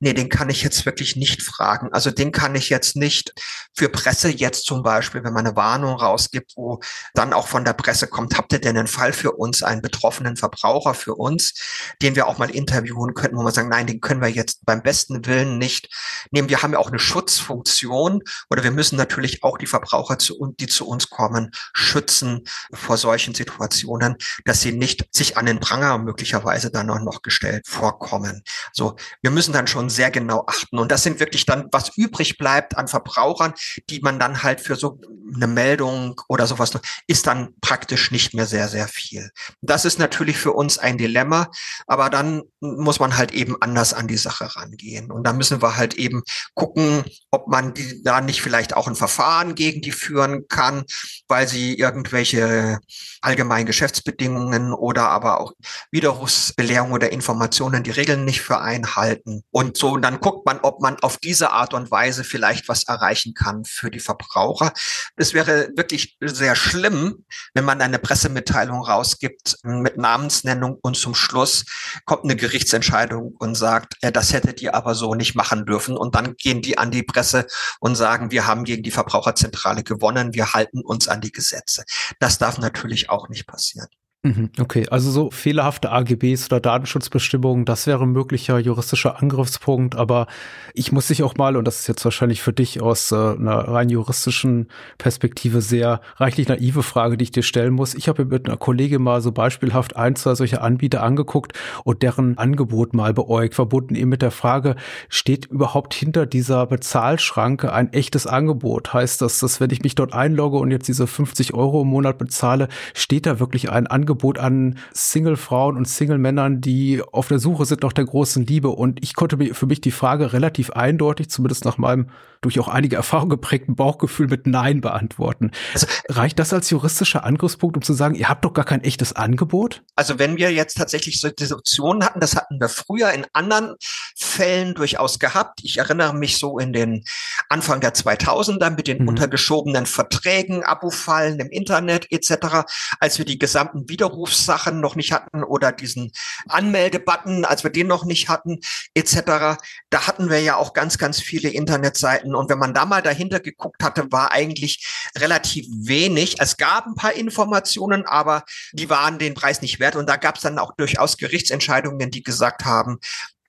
nee, 0.00 0.12
den 0.12 0.28
kann 0.28 0.50
ich 0.50 0.62
jetzt 0.62 0.84
wirklich 0.84 1.16
nicht 1.16 1.42
fragen. 1.42 1.88
Also 1.92 2.10
den 2.10 2.32
kann 2.32 2.54
ich 2.54 2.68
jetzt 2.68 2.96
nicht 2.96 3.32
für 3.74 3.88
Presse 3.88 4.28
jetzt 4.28 4.66
zum 4.66 4.82
Beispiel, 4.82 5.24
wenn 5.24 5.32
man 5.32 5.46
eine 5.46 5.56
Warnung 5.56 5.94
rausgibt, 5.94 6.52
wo 6.56 6.80
dann 7.14 7.32
auch 7.32 7.48
von 7.48 7.64
der 7.64 7.72
Presse 7.72 8.06
kommt, 8.06 8.36
habt 8.36 8.52
ihr 8.52 8.60
denn 8.60 8.76
einen 8.76 8.88
Fall 8.88 9.12
für 9.12 9.32
uns, 9.32 9.61
einen 9.64 9.82
betroffenen 9.82 10.36
Verbraucher 10.36 10.94
für 10.94 11.14
uns, 11.14 11.54
den 12.02 12.16
wir 12.16 12.26
auch 12.26 12.38
mal 12.38 12.50
interviewen 12.50 13.14
könnten, 13.14 13.36
wo 13.36 13.42
man 13.42 13.52
sagen, 13.52 13.68
nein, 13.68 13.86
den 13.86 14.00
können 14.00 14.20
wir 14.20 14.28
jetzt 14.28 14.64
beim 14.64 14.82
besten 14.82 15.26
Willen 15.26 15.58
nicht 15.58 15.88
nehmen. 16.30 16.48
Wir 16.48 16.62
haben 16.62 16.72
ja 16.72 16.78
auch 16.78 16.88
eine 16.88 16.98
Schutz 16.98 17.22
Schutzfunktion 17.22 18.22
oder 18.50 18.62
wir 18.62 18.70
müssen 18.70 18.96
natürlich 18.96 19.42
auch 19.42 19.58
die 19.58 19.66
Verbraucher, 19.66 20.18
zu, 20.18 20.54
die 20.58 20.66
zu 20.66 20.86
uns 20.86 21.10
kommen, 21.10 21.50
schützen 21.72 22.42
vor 22.72 22.96
solchen 22.96 23.34
Situationen, 23.34 24.16
dass 24.44 24.60
sie 24.60 24.72
nicht 24.72 25.06
sich 25.14 25.36
an 25.36 25.46
den 25.46 25.60
Pranger 25.60 25.98
möglicherweise 25.98 26.70
dann 26.70 26.90
auch 26.90 27.00
noch 27.00 27.22
gestellt 27.22 27.66
vorkommen. 27.66 28.42
So, 28.72 28.96
wir 29.20 29.30
müssen 29.30 29.52
dann 29.52 29.66
schon 29.66 29.88
sehr 29.88 30.10
genau 30.10 30.44
achten. 30.46 30.78
Und 30.78 30.90
das 30.90 31.02
sind 31.02 31.20
wirklich 31.20 31.46
dann, 31.46 31.68
was 31.72 31.96
übrig 31.96 32.38
bleibt 32.38 32.76
an 32.76 32.88
Verbrauchern, 32.88 33.54
die 33.88 34.00
man 34.00 34.18
dann 34.18 34.42
halt 34.42 34.60
für 34.60 34.76
so 34.76 35.00
eine 35.34 35.46
Meldung 35.46 36.20
oder 36.28 36.46
sowas, 36.46 36.72
ist 37.06 37.26
dann 37.26 37.54
praktisch 37.60 38.10
nicht 38.10 38.34
mehr 38.34 38.46
sehr, 38.46 38.68
sehr 38.68 38.88
viel. 38.88 39.30
Das 39.60 39.84
ist 39.84 39.98
natürlich 39.98 40.36
für 40.36 40.52
uns 40.52 40.78
ein 40.78 40.98
Dilemma, 40.98 41.50
aber 41.86 42.10
dann 42.10 42.42
muss 42.60 43.00
man 43.00 43.16
halt 43.16 43.32
eben 43.32 43.56
anders 43.60 43.92
an 43.94 44.08
die 44.08 44.16
Sache 44.16 44.56
rangehen. 44.56 45.10
Und 45.10 45.24
da 45.24 45.32
müssen 45.32 45.62
wir 45.62 45.76
halt 45.76 45.94
eben 45.94 46.22
gucken, 46.54 47.04
ob 47.30 47.48
man 47.48 47.74
die, 47.74 48.02
da 48.02 48.20
nicht 48.20 48.42
vielleicht 48.42 48.74
auch 48.74 48.88
ein 48.88 48.96
Verfahren 48.96 49.54
gegen 49.54 49.80
die 49.82 49.92
führen 49.92 50.46
kann, 50.48 50.84
weil 51.28 51.48
sie 51.48 51.78
irgendwelche 51.78 52.78
allgemeinen 53.20 53.66
Geschäftsbedingungen 53.66 54.72
oder 54.72 55.08
aber 55.08 55.40
auch 55.40 55.52
Widerrufsbelehrungen 55.90 56.92
oder 56.92 57.12
Informationen 57.12 57.82
die 57.82 57.90
Regeln 57.90 58.24
nicht 58.24 58.42
für 58.42 58.60
einhalten. 58.60 59.42
Und 59.50 59.76
so, 59.76 59.92
und 59.92 60.02
dann 60.02 60.20
guckt 60.20 60.46
man, 60.46 60.60
ob 60.60 60.80
man 60.80 60.98
auf 61.00 61.16
diese 61.18 61.50
Art 61.50 61.74
und 61.74 61.90
Weise 61.90 62.24
vielleicht 62.24 62.68
was 62.68 62.84
erreichen 62.84 63.34
kann 63.34 63.64
für 63.64 63.90
die 63.90 64.00
Verbraucher. 64.00 64.72
Es 65.16 65.34
wäre 65.34 65.68
wirklich 65.76 66.16
sehr 66.20 66.54
schlimm, 66.56 67.24
wenn 67.54 67.64
man 67.64 67.80
eine 67.80 67.98
Pressemitteilung 67.98 68.82
rausgibt 68.82 69.41
mit 69.62 69.96
Namensnennung 69.96 70.78
und 70.82 70.96
zum 70.96 71.14
Schluss 71.14 71.64
kommt 72.04 72.24
eine 72.24 72.36
Gerichtsentscheidung 72.36 73.34
und 73.38 73.54
sagt, 73.54 73.96
äh, 74.00 74.12
das 74.12 74.32
hättet 74.32 74.62
ihr 74.62 74.74
aber 74.74 74.94
so 74.94 75.14
nicht 75.14 75.34
machen 75.34 75.66
dürfen. 75.66 75.96
Und 75.96 76.14
dann 76.14 76.34
gehen 76.36 76.62
die 76.62 76.78
an 76.78 76.90
die 76.90 77.02
Presse 77.02 77.46
und 77.80 77.96
sagen, 77.96 78.30
wir 78.30 78.46
haben 78.46 78.64
gegen 78.64 78.82
die 78.82 78.90
Verbraucherzentrale 78.90 79.82
gewonnen, 79.82 80.34
wir 80.34 80.52
halten 80.52 80.80
uns 80.82 81.08
an 81.08 81.20
die 81.20 81.32
Gesetze. 81.32 81.84
Das 82.18 82.38
darf 82.38 82.58
natürlich 82.58 83.10
auch 83.10 83.28
nicht 83.28 83.46
passieren. 83.46 83.88
Mhm, 84.24 84.50
okay, 84.60 84.86
also 84.88 85.10
so 85.10 85.32
fehlerhafte 85.32 85.90
AGBs 85.90 86.46
oder 86.46 86.60
Datenschutzbestimmungen, 86.60 87.64
das 87.64 87.88
wäre 87.88 88.04
ein 88.04 88.12
möglicher 88.12 88.56
juristischer 88.60 89.20
Angriffspunkt, 89.20 89.96
aber 89.96 90.28
ich 90.74 90.92
muss 90.92 91.08
dich 91.08 91.24
auch 91.24 91.34
mal, 91.34 91.56
und 91.56 91.64
das 91.66 91.80
ist 91.80 91.88
jetzt 91.88 92.04
wahrscheinlich 92.04 92.40
für 92.40 92.52
dich 92.52 92.80
aus 92.80 93.10
äh, 93.10 93.16
einer 93.16 93.66
rein 93.66 93.88
juristischen 93.88 94.68
Perspektive 94.96 95.60
sehr 95.60 96.00
reichlich 96.18 96.46
naive 96.46 96.84
Frage, 96.84 97.16
die 97.16 97.24
ich 97.24 97.32
dir 97.32 97.42
stellen 97.42 97.74
muss. 97.74 97.94
Ich 97.94 98.06
habe 98.06 98.24
mit 98.24 98.46
einer 98.46 98.56
Kollegin 98.56 99.02
mal 99.02 99.20
so 99.20 99.32
beispielhaft 99.32 99.96
ein, 99.96 100.14
zwei 100.14 100.36
solche 100.36 100.62
Anbieter 100.62 101.02
angeguckt 101.02 101.58
und 101.82 102.02
deren 102.02 102.38
Angebot 102.38 102.94
mal 102.94 103.12
beäugt, 103.14 103.56
verbunden 103.56 103.96
eben 103.96 104.10
mit 104.10 104.22
der 104.22 104.30
Frage, 104.30 104.76
steht 105.08 105.46
überhaupt 105.46 105.94
hinter 105.94 106.26
dieser 106.26 106.66
Bezahlschranke 106.66 107.72
ein 107.72 107.92
echtes 107.92 108.28
Angebot? 108.28 108.94
Heißt 108.94 109.20
das, 109.20 109.40
dass 109.40 109.58
wenn 109.58 109.70
ich 109.70 109.82
mich 109.82 109.96
dort 109.96 110.12
einlogge 110.12 110.58
und 110.58 110.70
jetzt 110.70 110.86
diese 110.86 111.08
50 111.08 111.54
Euro 111.54 111.82
im 111.82 111.88
Monat 111.88 112.18
bezahle, 112.18 112.68
steht 112.94 113.26
da 113.26 113.40
wirklich 113.40 113.68
ein 113.68 113.88
Angebot? 113.88 114.11
Angebot 114.12 114.38
an 114.38 114.78
Single-Frauen 114.92 115.76
und 115.76 115.88
Single-Männern, 115.88 116.60
die 116.60 117.02
auf 117.12 117.28
der 117.28 117.38
Suche 117.38 117.64
sind 117.64 117.82
nach 117.82 117.92
der 117.92 118.04
großen 118.04 118.46
Liebe. 118.46 118.68
Und 118.68 119.02
ich 119.02 119.14
konnte 119.14 119.36
mir 119.38 119.54
für 119.54 119.66
mich 119.66 119.80
die 119.80 119.90
Frage 119.90 120.32
relativ 120.32 120.70
eindeutig, 120.70 121.30
zumindest 121.30 121.64
nach 121.64 121.78
meinem 121.78 122.08
durch 122.42 122.60
auch 122.60 122.68
einige 122.68 122.96
Erfahrungen 122.96 123.30
geprägten 123.30 123.74
Bauchgefühl 123.74 124.26
mit 124.28 124.46
Nein 124.46 124.80
beantworten. 124.80 125.52
Also, 125.72 125.86
Reicht 126.08 126.38
das 126.38 126.52
als 126.52 126.68
juristischer 126.68 127.24
Angriffspunkt, 127.24 127.76
um 127.76 127.82
zu 127.82 127.94
sagen, 127.94 128.14
ihr 128.14 128.28
habt 128.28 128.44
doch 128.44 128.52
gar 128.52 128.64
kein 128.64 128.82
echtes 128.82 129.14
Angebot? 129.14 129.82
Also 129.96 130.18
wenn 130.18 130.36
wir 130.36 130.52
jetzt 130.52 130.76
tatsächlich 130.76 131.20
so 131.20 131.28
Situationen 131.28 132.04
hatten, 132.04 132.20
das 132.20 132.36
hatten 132.36 132.60
wir 132.60 132.68
früher 132.68 133.10
in 133.12 133.24
anderen 133.32 133.76
Fällen 134.16 134.74
durchaus 134.74 135.18
gehabt. 135.18 135.60
Ich 135.62 135.78
erinnere 135.78 136.14
mich 136.14 136.38
so 136.38 136.58
in 136.58 136.72
den 136.72 137.04
Anfang 137.48 137.80
der 137.80 137.94
2000er 137.94 138.70
mit 138.70 138.88
den 138.88 139.02
mhm. 139.02 139.08
untergeschobenen 139.08 139.86
Verträgen, 139.86 140.64
Abo-Fallen 140.64 141.38
im 141.40 141.50
Internet 141.50 142.10
etc., 142.10 142.66
als 143.00 143.18
wir 143.18 143.24
die 143.24 143.38
gesamten 143.38 143.88
Widerrufssachen 143.88 144.80
noch 144.80 144.96
nicht 144.96 145.12
hatten 145.12 145.44
oder 145.44 145.72
diesen 145.72 146.12
Anmeldebutton, 146.48 147.44
als 147.44 147.62
wir 147.62 147.70
den 147.70 147.86
noch 147.86 148.04
nicht 148.04 148.28
hatten 148.28 148.58
etc. 148.94 149.60
Da 149.90 150.06
hatten 150.06 150.30
wir 150.30 150.40
ja 150.40 150.56
auch 150.56 150.72
ganz, 150.72 150.98
ganz 150.98 151.20
viele 151.20 151.48
Internetseiten 151.48 152.31
finden. 152.32 152.34
Und 152.34 152.50
wenn 152.50 152.58
man 152.58 152.74
da 152.74 152.84
mal 152.84 153.02
dahinter 153.02 153.40
geguckt 153.40 153.82
hatte, 153.82 154.10
war 154.10 154.32
eigentlich 154.32 154.86
relativ 155.16 155.66
wenig. 155.70 156.36
Es 156.38 156.56
gab 156.56 156.86
ein 156.86 156.94
paar 156.94 157.12
Informationen, 157.12 158.04
aber 158.06 158.44
die 158.72 158.90
waren 158.90 159.18
den 159.18 159.34
Preis 159.34 159.62
nicht 159.62 159.80
wert. 159.80 159.96
Und 159.96 160.08
da 160.08 160.16
gab 160.16 160.36
es 160.36 160.42
dann 160.42 160.58
auch 160.58 160.74
durchaus 160.76 161.16
Gerichtsentscheidungen, 161.16 162.10
die 162.10 162.22
gesagt 162.22 162.64
haben, 162.64 162.98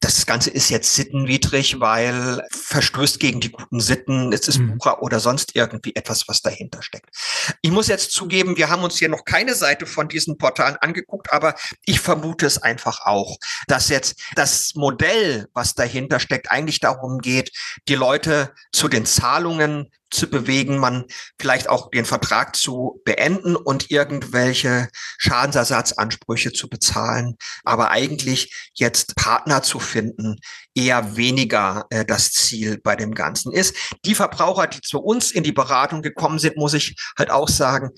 das 0.04 0.26
Ganze 0.26 0.50
ist 0.50 0.70
jetzt 0.70 0.96
sittenwidrig, 0.96 1.80
weil 1.80 2.46
verstößt 2.52 3.20
gegen 3.20 3.40
die 3.40 3.52
guten 3.52 3.80
Sitten, 3.80 4.34
es 4.34 4.48
ist 4.48 4.60
mhm. 4.60 4.78
Bucher 4.78 5.02
oder 5.02 5.20
sonst 5.20 5.56
irgendwie 5.56 5.96
etwas, 5.96 6.28
was 6.28 6.42
dahinter 6.42 6.82
steckt. 6.82 7.10
Ich 7.62 7.72
muss 7.72 7.88
jetzt 7.88 8.12
zugeben, 8.12 8.58
wir 8.58 8.70
haben 8.70 8.84
uns 8.84 8.98
hier 8.98 9.10
noch 9.10 9.24
keine 9.24 9.56
Seite 9.56 9.86
von 9.86 10.08
diesen 10.08 10.38
Portalen 10.38 10.76
angeguckt, 10.78 11.32
aber 11.32 11.56
ich 11.86 12.00
vermute 12.00 12.46
es 12.46 12.58
einfach 12.58 13.06
auch, 13.06 13.38
dass 13.68 13.90
jetzt 13.90 14.20
das 14.36 14.76
Modell, 14.76 15.48
was 15.54 15.74
dahinter 15.74 16.20
steckt, 16.20 16.52
eigentlich 16.52 16.80
darum 16.80 17.20
geht, 17.20 17.52
die 17.88 17.96
Leute 17.96 18.54
zu 18.72 18.88
den 18.88 19.06
Zahlungen 19.06 19.90
zu 20.14 20.30
bewegen, 20.30 20.78
man 20.78 21.06
vielleicht 21.40 21.68
auch 21.68 21.90
den 21.90 22.06
Vertrag 22.06 22.56
zu 22.56 23.02
beenden 23.04 23.56
und 23.56 23.92
irgendwelche 23.92 24.90
Schadensersatzansprüche 25.18 26.54
zu 26.54 26.70
bezahlen. 26.70 27.36
Aber 27.64 27.90
eigentlich 27.92 28.72
jetzt 28.74 29.16
Partner 29.16 29.64
zu 29.64 29.80
finden, 29.80 30.38
eher 30.76 31.16
weniger 31.16 31.86
äh, 31.90 32.06
das 32.06 32.32
Ziel 32.32 32.80
bei 32.84 32.96
dem 32.96 33.14
Ganzen 33.14 33.52
ist. 33.52 33.76
Die 34.06 34.16
Verbraucher, 34.16 34.68
die 34.68 34.82
zu 34.82 35.00
uns 35.00 35.32
in 35.32 35.44
die 35.44 35.52
Beratung 35.52 36.02
gekommen 36.02 36.40
sind, 36.40 36.58
muss 36.58 36.74
ich 36.74 36.96
halt 37.18 37.30
auch 37.30 37.50
sagen, 37.50 37.92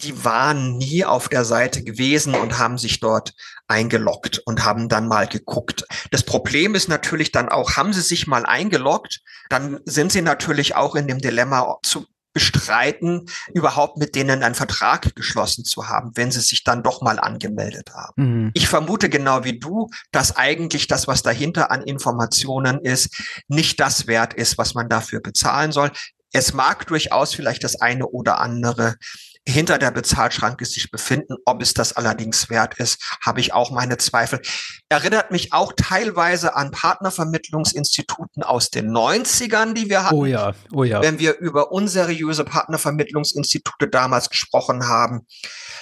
die 0.00 0.24
waren 0.24 0.78
nie 0.78 1.04
auf 1.04 1.28
der 1.28 1.44
Seite 1.44 1.84
gewesen 1.84 2.34
und 2.34 2.58
haben 2.58 2.78
sich 2.78 3.00
dort 3.00 3.32
eingeloggt 3.68 4.42
und 4.44 4.64
haben 4.64 4.88
dann 4.88 5.06
mal 5.06 5.28
geguckt. 5.28 5.84
Das 6.10 6.24
Problem 6.24 6.74
ist 6.74 6.88
natürlich 6.88 7.30
dann 7.30 7.48
auch, 7.48 7.76
haben 7.76 7.92
sie 7.92 8.00
sich 8.00 8.26
mal 8.26 8.44
eingeloggt, 8.44 9.20
dann 9.48 9.80
sind 9.84 10.12
sie 10.12 10.22
natürlich 10.22 10.74
auch 10.74 10.96
in 10.96 11.06
dem 11.06 11.18
Dilemma 11.18 11.78
zu 11.82 12.06
bestreiten, 12.32 13.26
überhaupt 13.52 13.98
mit 13.98 14.14
denen 14.14 14.42
einen 14.42 14.54
Vertrag 14.54 15.14
geschlossen 15.14 15.64
zu 15.64 15.88
haben, 15.88 16.12
wenn 16.14 16.30
sie 16.30 16.40
sich 16.40 16.64
dann 16.64 16.82
doch 16.82 17.02
mal 17.02 17.18
angemeldet 17.18 17.90
haben. 17.94 18.44
Mhm. 18.44 18.50
Ich 18.54 18.68
vermute 18.68 19.08
genau 19.08 19.44
wie 19.44 19.58
du, 19.58 19.88
dass 20.10 20.36
eigentlich 20.36 20.86
das, 20.86 21.06
was 21.06 21.22
dahinter 21.22 21.70
an 21.70 21.82
Informationen 21.82 22.80
ist, 22.80 23.22
nicht 23.48 23.80
das 23.80 24.06
wert 24.06 24.34
ist, 24.34 24.58
was 24.58 24.74
man 24.74 24.88
dafür 24.88 25.20
bezahlen 25.20 25.72
soll. 25.72 25.90
Es 26.32 26.54
mag 26.54 26.86
durchaus 26.86 27.34
vielleicht 27.34 27.62
das 27.64 27.80
eine 27.80 28.06
oder 28.06 28.40
andere 28.40 28.96
hinter 29.46 29.78
der 29.78 29.90
Bezahlschranke 29.90 30.64
sich 30.64 30.90
befinden. 30.90 31.34
Ob 31.44 31.62
es 31.62 31.74
das 31.74 31.94
allerdings 31.94 32.48
wert 32.48 32.74
ist, 32.78 33.02
habe 33.24 33.40
ich 33.40 33.52
auch 33.52 33.70
meine 33.70 33.96
Zweifel. 33.98 34.40
Erinnert 34.88 35.30
mich 35.30 35.52
auch 35.52 35.72
teilweise 35.76 36.54
an 36.54 36.70
Partnervermittlungsinstituten 36.70 38.42
aus 38.44 38.70
den 38.70 38.90
90ern, 38.90 39.74
die 39.74 39.90
wir 39.90 40.04
hatten. 40.04 40.14
Oh 40.14 40.26
ja, 40.26 40.52
oh 40.72 40.84
ja. 40.84 41.02
Wenn 41.02 41.18
wir 41.18 41.38
über 41.38 41.72
unseriöse 41.72 42.44
Partnervermittlungsinstitute 42.44 43.88
damals 43.88 44.30
gesprochen 44.30 44.86
haben, 44.86 45.26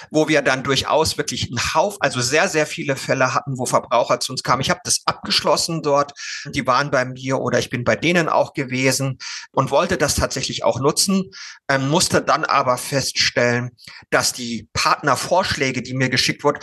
wo 0.09 0.27
wir 0.27 0.41
dann 0.41 0.63
durchaus 0.63 1.17
wirklich 1.17 1.49
einen 1.49 1.73
Haufen, 1.75 1.99
also 2.01 2.21
sehr, 2.21 2.47
sehr 2.47 2.65
viele 2.65 2.95
Fälle 2.95 3.33
hatten, 3.33 3.57
wo 3.57 3.65
Verbraucher 3.65 4.19
zu 4.19 4.31
uns 4.31 4.41
kamen. 4.41 4.61
Ich 4.61 4.71
habe 4.71 4.81
das 4.83 5.01
abgeschlossen 5.05 5.83
dort. 5.83 6.13
Die 6.53 6.65
waren 6.65 6.89
bei 6.89 7.05
mir 7.05 7.39
oder 7.39 7.59
ich 7.59 7.69
bin 7.69 7.83
bei 7.83 7.95
denen 7.95 8.27
auch 8.27 8.53
gewesen 8.53 9.19
und 9.51 9.69
wollte 9.69 9.97
das 9.97 10.15
tatsächlich 10.15 10.63
auch 10.63 10.79
nutzen, 10.79 11.29
ähm, 11.69 11.89
musste 11.89 12.21
dann 12.21 12.45
aber 12.45 12.77
feststellen, 12.77 13.50
feststellen, 13.51 13.71
dass 14.09 14.33
die 14.33 14.67
Partnervorschläge, 14.73 15.81
die 15.81 15.93
mir 15.93 16.09
geschickt 16.09 16.43
wurden, 16.43 16.59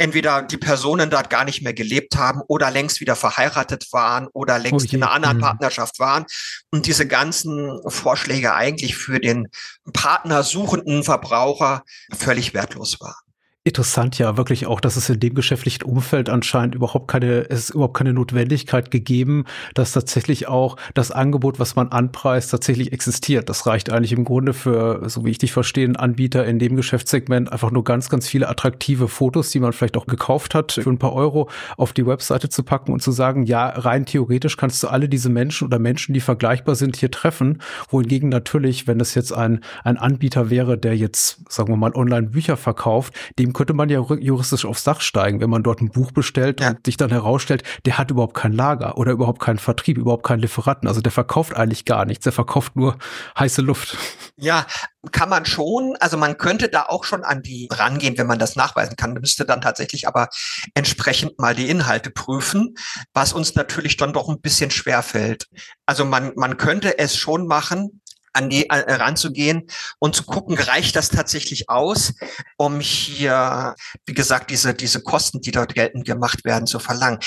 entweder 0.00 0.42
die 0.42 0.58
Personen 0.58 1.10
dort 1.10 1.28
gar 1.28 1.44
nicht 1.44 1.62
mehr 1.62 1.74
gelebt 1.74 2.16
haben 2.16 2.40
oder 2.46 2.70
längst 2.70 3.00
wieder 3.00 3.16
verheiratet 3.16 3.92
waren 3.92 4.28
oder 4.32 4.58
längst 4.58 4.86
okay. 4.86 4.96
in 4.96 5.02
einer 5.02 5.12
anderen 5.12 5.38
mhm. 5.38 5.42
Partnerschaft 5.42 5.98
waren 5.98 6.24
und 6.70 6.86
diese 6.86 7.08
ganzen 7.08 7.80
Vorschläge 7.88 8.54
eigentlich 8.54 8.96
für 8.96 9.18
den 9.18 9.48
partnersuchenden 9.92 11.02
Verbraucher 11.02 11.82
völlig 12.16 12.54
wertlos 12.54 13.00
waren 13.00 13.27
interessant 13.68 14.18
ja 14.18 14.36
wirklich 14.36 14.66
auch, 14.66 14.80
dass 14.80 14.96
es 14.96 15.08
in 15.08 15.20
dem 15.20 15.34
geschäftlichen 15.34 15.84
Umfeld 15.84 16.28
anscheinend 16.30 16.74
überhaupt 16.74 17.08
keine, 17.08 17.48
es 17.50 17.60
ist 17.60 17.70
überhaupt 17.70 17.96
keine 17.96 18.12
Notwendigkeit 18.12 18.90
gegeben, 18.90 19.44
dass 19.74 19.92
tatsächlich 19.92 20.48
auch 20.48 20.76
das 20.94 21.10
Angebot, 21.10 21.60
was 21.60 21.76
man 21.76 21.88
anpreist, 21.88 22.50
tatsächlich 22.50 22.92
existiert. 22.92 23.48
Das 23.48 23.66
reicht 23.66 23.90
eigentlich 23.90 24.12
im 24.12 24.24
Grunde 24.24 24.54
für, 24.54 25.08
so 25.08 25.24
wie 25.24 25.30
ich 25.30 25.38
dich 25.38 25.52
verstehe, 25.52 25.84
einen 25.84 25.96
Anbieter 25.96 26.46
in 26.46 26.58
dem 26.58 26.76
Geschäftssegment 26.76 27.52
einfach 27.52 27.70
nur 27.70 27.84
ganz, 27.84 28.08
ganz 28.08 28.26
viele 28.26 28.48
attraktive 28.48 29.06
Fotos, 29.06 29.50
die 29.50 29.60
man 29.60 29.72
vielleicht 29.72 29.96
auch 29.96 30.06
gekauft 30.06 30.54
hat, 30.54 30.72
für 30.72 30.90
ein 30.90 30.98
paar 30.98 31.12
Euro 31.12 31.50
auf 31.76 31.92
die 31.92 32.06
Webseite 32.06 32.48
zu 32.48 32.62
packen 32.62 32.92
und 32.92 33.02
zu 33.02 33.12
sagen, 33.12 33.44
ja, 33.44 33.68
rein 33.68 34.06
theoretisch 34.06 34.56
kannst 34.56 34.82
du 34.82 34.88
alle 34.88 35.08
diese 35.08 35.28
Menschen 35.28 35.66
oder 35.66 35.78
Menschen, 35.78 36.14
die 36.14 36.20
vergleichbar 36.20 36.74
sind, 36.74 36.96
hier 36.96 37.10
treffen. 37.10 37.60
Wohingegen 37.90 38.30
natürlich, 38.30 38.86
wenn 38.86 39.00
es 39.00 39.14
jetzt 39.14 39.32
ein, 39.32 39.60
ein 39.84 39.98
Anbieter 39.98 40.48
wäre, 40.48 40.78
der 40.78 40.96
jetzt, 40.96 41.52
sagen 41.52 41.70
wir 41.70 41.76
mal, 41.76 41.92
online 41.94 42.28
Bücher 42.28 42.56
verkauft, 42.56 43.12
dem 43.38 43.52
könnte 43.58 43.74
man 43.74 43.88
ja 43.88 44.00
juristisch 44.20 44.64
aufs 44.64 44.84
Dach 44.84 45.00
steigen, 45.00 45.40
wenn 45.40 45.50
man 45.50 45.64
dort 45.64 45.80
ein 45.80 45.90
Buch 45.90 46.12
bestellt 46.12 46.60
ja. 46.60 46.68
und 46.68 46.86
sich 46.86 46.96
dann 46.96 47.10
herausstellt, 47.10 47.64
der 47.86 47.98
hat 47.98 48.08
überhaupt 48.08 48.34
kein 48.34 48.52
Lager 48.52 48.96
oder 48.96 49.10
überhaupt 49.10 49.40
keinen 49.40 49.58
Vertrieb, 49.58 49.98
überhaupt 49.98 50.24
keinen 50.24 50.38
Lieferanten. 50.38 50.86
Also 50.86 51.00
der 51.00 51.10
verkauft 51.10 51.56
eigentlich 51.56 51.84
gar 51.84 52.04
nichts, 52.04 52.22
der 52.22 52.32
verkauft 52.32 52.76
nur 52.76 52.96
heiße 53.36 53.60
Luft. 53.60 53.96
Ja, 54.36 54.64
kann 55.10 55.28
man 55.28 55.44
schon. 55.44 55.96
Also 55.98 56.16
man 56.16 56.38
könnte 56.38 56.68
da 56.68 56.84
auch 56.84 57.02
schon 57.02 57.24
an 57.24 57.42
die 57.42 57.68
rangehen, 57.72 58.16
wenn 58.16 58.28
man 58.28 58.38
das 58.38 58.54
nachweisen 58.54 58.94
kann. 58.94 59.12
Man 59.12 59.22
müsste 59.22 59.44
dann 59.44 59.60
tatsächlich 59.60 60.06
aber 60.06 60.28
entsprechend 60.74 61.40
mal 61.40 61.56
die 61.56 61.68
Inhalte 61.68 62.10
prüfen, 62.10 62.76
was 63.12 63.32
uns 63.32 63.56
natürlich 63.56 63.96
dann 63.96 64.12
doch 64.12 64.28
ein 64.28 64.40
bisschen 64.40 64.70
schwer 64.70 65.02
fällt. 65.02 65.48
Also 65.84 66.04
man, 66.04 66.30
man 66.36 66.58
könnte 66.58 66.96
es 66.96 67.16
schon 67.16 67.48
machen, 67.48 68.02
an 68.32 68.50
die 68.50 68.68
äh, 68.68 68.92
ranzugehen 68.94 69.68
und 69.98 70.14
zu 70.14 70.24
gucken, 70.24 70.56
reicht 70.56 70.96
das 70.96 71.08
tatsächlich 71.08 71.68
aus, 71.68 72.14
um 72.56 72.80
hier, 72.80 73.74
wie 74.06 74.14
gesagt, 74.14 74.50
diese, 74.50 74.74
diese 74.74 75.02
Kosten, 75.02 75.40
die 75.40 75.50
dort 75.50 75.74
geltend 75.74 76.04
gemacht 76.04 76.44
werden, 76.44 76.66
zu 76.66 76.78
verlangen. 76.78 77.18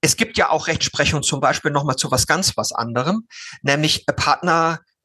Es 0.00 0.16
gibt 0.16 0.36
ja 0.36 0.50
auch 0.50 0.66
Rechtsprechung 0.66 1.22
zum 1.22 1.40
Beispiel 1.40 1.70
nochmal 1.70 1.96
zu 1.96 2.10
was 2.10 2.26
ganz 2.26 2.56
was 2.56 2.72
anderem, 2.72 3.26
nämlich 3.62 4.04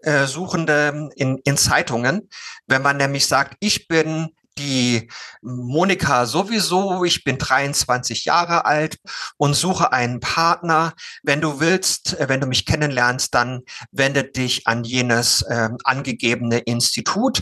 äh, 0.01 0.25
Suchende 0.25 1.09
in, 1.15 1.39
in 1.43 1.57
Zeitungen, 1.57 2.29
wenn 2.67 2.81
man 2.81 2.97
nämlich 2.97 3.27
sagt, 3.27 3.55
ich 3.59 3.87
bin 3.87 4.29
die 4.57 5.09
Monika 5.41 6.25
sowieso, 6.25 7.03
ich 7.03 7.23
bin 7.23 7.37
23 7.37 8.25
Jahre 8.25 8.65
alt 8.65 8.97
und 9.37 9.53
suche 9.53 9.93
einen 9.93 10.19
Partner. 10.19 10.93
Wenn 11.23 11.41
du 11.41 11.59
willst, 11.59 12.19
äh, 12.19 12.27
wenn 12.29 12.41
du 12.41 12.47
mich 12.47 12.65
kennenlernst, 12.65 13.33
dann 13.33 13.61
wende 13.91 14.23
dich 14.23 14.67
an 14.67 14.83
jenes 14.83 15.41
äh, 15.43 15.69
angegebene 15.83 16.59
Institut. 16.59 17.41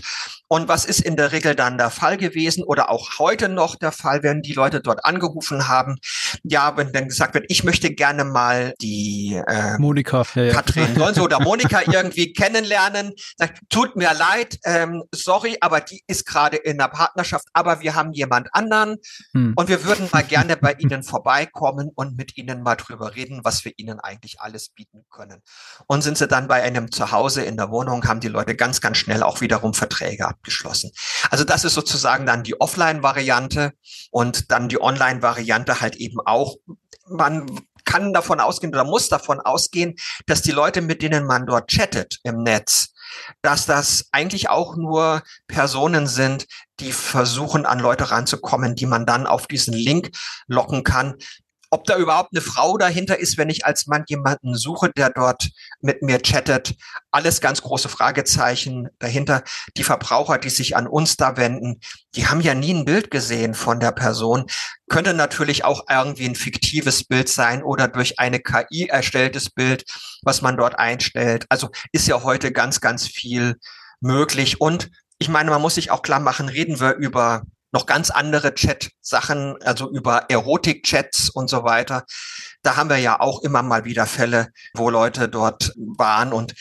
Und 0.50 0.68
was 0.68 0.86
ist 0.86 1.02
in 1.02 1.18
der 1.18 1.32
Regel 1.34 1.56
dann 1.56 1.78
der 1.78 1.90
Fall 1.90 2.18
gewesen 2.18 2.64
oder 2.64 2.90
auch 2.90 3.20
heute 3.20 3.50
noch 3.50 3.76
der 3.76 3.92
Fall, 3.92 4.24
wenn 4.24 4.42
die 4.42 4.54
Leute 4.54 4.80
dort 4.80 5.04
angerufen 5.04 5.68
haben? 5.68 5.98
Ja, 6.44 6.78
wenn 6.78 6.94
dann 6.94 7.10
gesagt 7.10 7.34
wird, 7.34 7.46
ich 7.50 7.64
möchte 7.66 7.94
gerne 7.94 8.24
mal 8.24 8.74
die 8.82 9.42
äh, 9.48 9.78
Monika, 9.78 10.26
ja, 10.36 10.44
ja. 10.44 10.54
Katrin 10.54 10.96
Gonzo 10.96 11.24
oder 11.24 11.42
Monika 11.42 11.82
irgendwie 11.86 12.32
kennenlernen. 12.32 13.14
Sagt, 13.36 13.60
tut 13.70 13.96
mir 13.98 14.14
leid, 14.14 14.58
ähm, 14.64 15.04
sorry, 15.14 15.58
aber 15.60 15.82
die 15.82 16.02
ist 16.08 16.26
gerade 16.26 16.56
in 16.58 16.78
der 16.78 16.88
Partnerschaft, 16.88 17.48
aber 17.52 17.82
wir 17.82 17.96
haben 17.96 18.14
jemand 18.14 18.48
anderen 18.54 18.98
hm. 19.34 19.54
und 19.56 19.68
wir 19.68 19.84
würden 19.84 20.08
mal 20.12 20.24
gerne 20.24 20.56
bei 20.56 20.74
Ihnen 20.78 21.04
vorbeikommen 21.04 21.92
und 21.94 22.18
mit 22.18 22.38
Ihnen 22.38 22.64
mal 22.64 22.76
drüber 22.76 23.16
reden, 23.16 23.42
was 23.44 23.66
wir 23.66 23.74
Ihnen 23.76 24.00
eigentlich 24.00 24.40
alles 24.40 24.70
bieten 24.70 25.06
können. 25.10 25.42
Und 25.88 26.04
sind 26.04 26.18
sie 26.18 26.28
dann 26.28 26.48
bei 26.48 26.64
einem 26.64 26.92
Zuhause 26.92 27.44
in 27.44 27.58
der 27.58 27.70
Wohnung, 27.70 28.08
haben 28.08 28.22
die 28.22 28.28
Leute 28.30 28.56
ganz, 28.56 28.80
ganz 28.80 28.98
schnell 28.98 29.24
auch 29.24 29.42
wiederum 29.42 29.74
Verträge 29.74 30.37
abgeschlossen. 30.38 30.91
Also 31.30 31.43
das 31.43 31.63
ist 31.63 31.73
sozusagen 31.73 32.26
dann 32.26 32.43
die 32.43 32.60
Offline-Variante 32.60 33.73
und 34.12 34.52
dann 34.52 34.69
die 34.69 34.82
Online-Variante 34.82 35.82
halt 35.82 35.95
eben 35.95 36.19
auch. 36.26 36.56
Man 37.10 37.62
kann 37.86 38.13
davon 38.13 38.39
ausgehen 38.39 38.73
oder 38.73 38.84
muss 38.84 39.10
davon 39.10 39.39
ausgehen, 39.39 39.95
dass 40.26 40.41
die 40.41 40.52
Leute, 40.52 40.82
mit 40.82 41.02
denen 41.02 41.26
man 41.26 41.45
dort 41.45 41.69
chattet 41.69 42.19
im 42.23 42.43
Netz, 42.43 42.89
dass 43.41 43.65
das 43.65 44.08
eigentlich 44.12 44.50
auch 44.50 44.76
nur 44.76 45.23
Personen 45.47 46.08
sind, 46.08 46.45
die 46.80 46.91
versuchen, 46.91 47.65
an 47.65 47.80
Leute 47.80 48.12
ranzukommen, 48.12 48.76
die 48.76 48.86
man 48.86 49.06
dann 49.06 49.26
auf 49.26 49.47
diesen 49.47 49.73
Link 49.73 50.12
locken 50.47 50.84
kann, 50.84 51.15
ob 51.69 51.86
da 51.86 51.97
überhaupt 51.97 52.30
eine 52.34 52.41
Frau 52.41 52.77
dahinter 52.77 53.19
ist, 53.19 53.38
wenn 53.38 53.49
ich 53.49 53.65
als 53.65 53.88
Mann 53.88 54.03
jemanden 54.08 54.56
suche, 54.56 54.89
der 54.89 55.10
dort 55.10 55.49
mit 55.82 56.01
mir 56.01 56.19
chattet. 56.19 56.75
Alles 57.12 57.41
ganz 57.41 57.62
große 57.62 57.89
Fragezeichen 57.89 58.89
dahinter. 58.99 59.43
Die 59.75 59.84
Verbraucher, 59.84 60.38
die 60.38 60.49
sich 60.49 60.75
an 60.75 60.88
uns 60.88 61.17
da 61.17 61.38
wenden, 61.38 61.80
die 62.15 62.27
haben 62.27 62.41
ja 62.41 62.53
nie 62.53 62.73
ein 62.73 62.86
Bild 62.86 63.12
gesehen 63.12 63.53
von 63.53 63.80
der 63.80 63.91
Person. 63.91 64.45
Könnte 64.89 65.13
natürlich 65.13 65.65
auch 65.65 65.86
irgendwie 65.89 66.25
ein 66.25 66.36
fiktives 66.36 67.03
Bild 67.03 67.30
sein 67.30 67.63
oder 67.63 67.88
durch 67.88 68.19
eine 68.19 68.39
KI 68.39 68.88
erstelltes 68.88 69.49
Bild, 69.49 69.84
was 70.21 70.41
man 70.41 70.58
dort 70.58 70.80
einstellt. 70.80 71.45
Also 71.49 71.69
ist 71.91 72.08
ja 72.08 72.23
heute 72.23 72.51
ganz, 72.51 72.82
ganz 72.82 73.08
viel 73.08 73.56
möglich. 73.99 74.62
Und 74.62 74.89
ich 75.19 75.30
meine, 75.30 75.49
man 75.49 75.62
muss 75.62 75.75
sich 75.75 75.91
auch 75.91 76.01
klar 76.01 76.19
machen, 76.19 76.47
reden 76.47 76.80
wir 76.80 76.95
über 76.95 77.43
noch 77.71 77.86
ganz 77.86 78.10
andere 78.10 78.53
Chat-Sachen, 78.53 79.62
also 79.62 79.89
über 79.89 80.30
Erotik-Chats 80.30 81.30
und 81.30 81.49
so 81.49 81.63
weiter. 81.63 82.06
Da 82.63 82.75
haben 82.75 82.89
wir 82.89 82.97
ja 82.97 83.19
auch 83.19 83.41
immer 83.41 83.62
mal 83.62 83.86
wieder 83.86 84.06
Fälle, 84.06 84.49
wo 84.73 84.89
Leute 84.89 85.30
dort 85.30 85.73
waren 85.75 86.34
und 86.34 86.56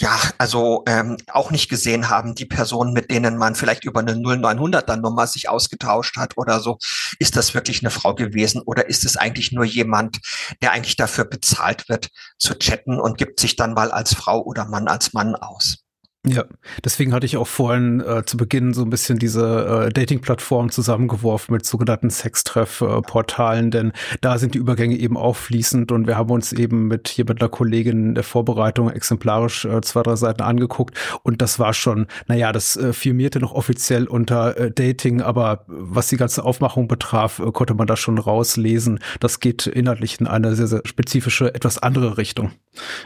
ja, 0.00 0.18
also 0.38 0.82
ähm, 0.86 1.18
auch 1.30 1.50
nicht 1.50 1.68
gesehen 1.68 2.08
haben, 2.08 2.34
die 2.34 2.46
Personen, 2.46 2.94
mit 2.94 3.10
denen 3.10 3.36
man 3.36 3.54
vielleicht 3.54 3.84
über 3.84 4.00
eine 4.00 4.14
0900er 4.14 4.96
Nummer 4.96 5.26
sich 5.26 5.50
ausgetauscht 5.50 6.16
hat 6.16 6.38
oder 6.38 6.60
so, 6.60 6.78
ist 7.18 7.36
das 7.36 7.52
wirklich 7.52 7.82
eine 7.82 7.90
Frau 7.90 8.14
gewesen 8.14 8.62
oder 8.62 8.88
ist 8.88 9.04
es 9.04 9.18
eigentlich 9.18 9.52
nur 9.52 9.64
jemand, 9.64 10.20
der 10.62 10.72
eigentlich 10.72 10.96
dafür 10.96 11.26
bezahlt 11.26 11.90
wird 11.90 12.08
zu 12.38 12.54
chatten 12.58 12.98
und 12.98 13.18
gibt 13.18 13.40
sich 13.40 13.56
dann 13.56 13.74
mal 13.74 13.90
als 13.90 14.14
Frau 14.14 14.40
oder 14.42 14.64
Mann 14.64 14.88
als 14.88 15.12
Mann 15.12 15.34
aus? 15.34 15.84
Ja, 16.26 16.44
deswegen 16.84 17.14
hatte 17.14 17.24
ich 17.24 17.38
auch 17.38 17.46
vorhin 17.46 18.00
äh, 18.00 18.26
zu 18.26 18.36
Beginn 18.36 18.74
so 18.74 18.82
ein 18.82 18.90
bisschen 18.90 19.18
diese 19.18 19.86
äh, 19.86 19.90
Dating-Plattform 19.90 20.70
zusammengeworfen 20.70 21.54
mit 21.54 21.64
sogenannten 21.64 22.10
Sextreff-Portalen, 22.10 23.70
denn 23.70 23.92
da 24.20 24.36
sind 24.36 24.52
die 24.52 24.58
Übergänge 24.58 24.98
eben 24.98 25.16
auch 25.16 25.34
fließend 25.34 25.90
und 25.92 26.06
wir 26.06 26.18
haben 26.18 26.30
uns 26.30 26.52
eben 26.52 26.88
mit 26.88 27.08
hier 27.08 27.24
mit 27.26 27.40
einer 27.40 27.48
Kollegin 27.48 28.14
der 28.14 28.22
Vorbereitung 28.22 28.90
exemplarisch 28.90 29.64
äh, 29.64 29.80
zwei, 29.80 30.02
drei 30.02 30.14
Seiten 30.16 30.42
angeguckt 30.42 30.94
und 31.22 31.40
das 31.40 31.58
war 31.58 31.72
schon, 31.72 32.06
naja, 32.26 32.52
das 32.52 32.76
äh, 32.76 32.92
firmierte 32.92 33.40
noch 33.40 33.52
offiziell 33.52 34.06
unter 34.06 34.58
äh, 34.58 34.70
Dating, 34.70 35.22
aber 35.22 35.64
was 35.68 36.08
die 36.08 36.18
ganze 36.18 36.44
Aufmachung 36.44 36.86
betraf, 36.86 37.38
äh, 37.38 37.50
konnte 37.50 37.72
man 37.72 37.86
da 37.86 37.96
schon 37.96 38.18
rauslesen. 38.18 38.98
Das 39.20 39.40
geht 39.40 39.66
inhaltlich 39.66 40.20
in 40.20 40.26
eine 40.26 40.54
sehr, 40.54 40.66
sehr 40.66 40.82
spezifische, 40.84 41.54
etwas 41.54 41.78
andere 41.78 42.18
Richtung. 42.18 42.52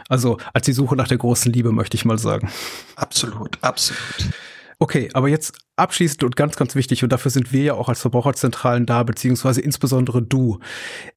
Also 0.09 0.37
als 0.53 0.65
die 0.65 0.73
Suche 0.73 0.95
nach 0.95 1.07
der 1.07 1.17
großen 1.17 1.51
Liebe, 1.51 1.71
möchte 1.71 1.95
ich 1.95 2.05
mal 2.05 2.17
sagen. 2.17 2.51
Absolut, 2.95 3.57
absolut. 3.61 4.29
Okay, 4.77 5.09
aber 5.13 5.29
jetzt 5.29 5.57
abschließend 5.77 6.23
und 6.23 6.35
ganz, 6.35 6.57
ganz 6.57 6.75
wichtig, 6.75 7.03
und 7.03 7.11
dafür 7.11 7.31
sind 7.31 7.53
wir 7.53 7.63
ja 7.63 7.73
auch 7.75 7.87
als 7.87 8.01
Verbraucherzentralen 8.01 8.85
da, 8.85 9.03
beziehungsweise 9.03 9.61
insbesondere 9.61 10.21
du. 10.21 10.59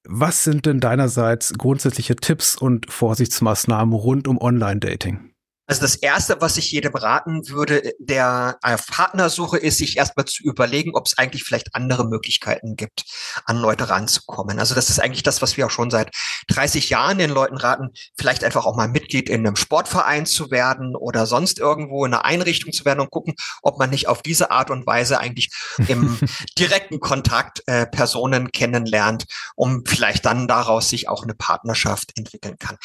Was 0.05 0.45
sind 0.45 0.65
denn 0.65 0.81
deinerseits 0.81 1.55
grundsätzliche 1.55 2.17
Tipps 2.17 2.57
und 2.57 2.91
Vorsichtsmaßnahmen 2.91 3.95
rund 3.95 4.29
um 4.29 4.39
Online-Dating? 4.41 5.33
Also 5.69 5.83
das 5.83 5.97
Erste, 5.97 6.41
was 6.41 6.57
ich 6.57 6.73
jedem 6.73 6.95
raten 6.95 7.47
würde, 7.51 7.93
der 7.99 8.59
auf 8.63 8.87
Partnersuche 8.87 9.59
ist, 9.59 9.77
sich 9.77 9.99
erstmal 9.99 10.25
zu 10.25 10.43
überlegen, 10.43 10.95
ob 10.95 11.07
es 11.07 11.19
eigentlich 11.19 11.45
vielleicht 11.45 11.75
andere 11.75 12.09
Möglichkeiten 12.09 12.75
gibt, 12.75 13.05
an 13.45 13.59
Leute 13.59 13.91
ranzukommen. 13.91 14.59
Also 14.59 14.75
das 14.75 14.89
ist 14.89 14.99
eigentlich 14.99 15.23
das, 15.23 15.43
was 15.43 15.59
wir 15.59 15.67
auch 15.67 15.71
schon 15.71 15.91
seit 15.91 16.11
30 16.49 16.89
Jahren 16.89 17.19
den 17.19 17.29
Leuten 17.29 17.59
raten, 17.59 17.91
vielleicht 18.17 18.45
einfach 18.45 18.65
auch 18.65 18.77
mal 18.77 18.89
Mitglied 18.89 19.29
in 19.29 19.47
einem 19.47 19.57
Sportverein 19.57 20.25
zu 20.25 20.51
werden 20.51 20.97
oder 20.97 21.27
sonst 21.27 21.59
irgendwo 21.59 22.07
in 22.07 22.15
einer 22.15 22.25
Einrichtung 22.25 22.73
zu 22.73 22.87
werden 22.87 23.01
und 23.01 23.11
gucken, 23.11 23.35
ob 23.61 23.79
man 23.79 23.91
nicht 23.91 24.09
auf 24.09 24.23
diese 24.23 24.51
Art 24.51 24.71
und 24.71 24.87
Weise 24.87 25.21
eigentlich 25.21 25.51
im 25.87 26.19
direkten 26.59 26.99
Kontakt 26.99 27.63
äh, 27.67 27.87
Personen 27.87 28.53
kennenlernt, 28.53 29.27
um 29.55 29.85
vielleicht 29.85 30.25
dann 30.25 30.49
daraus 30.49 30.89
sich 30.89 31.11
auch 31.11 31.25
eine 31.25 31.35
Partnerschaft 31.35 32.17
entwickeln 32.17 32.57
kann. 32.59 32.79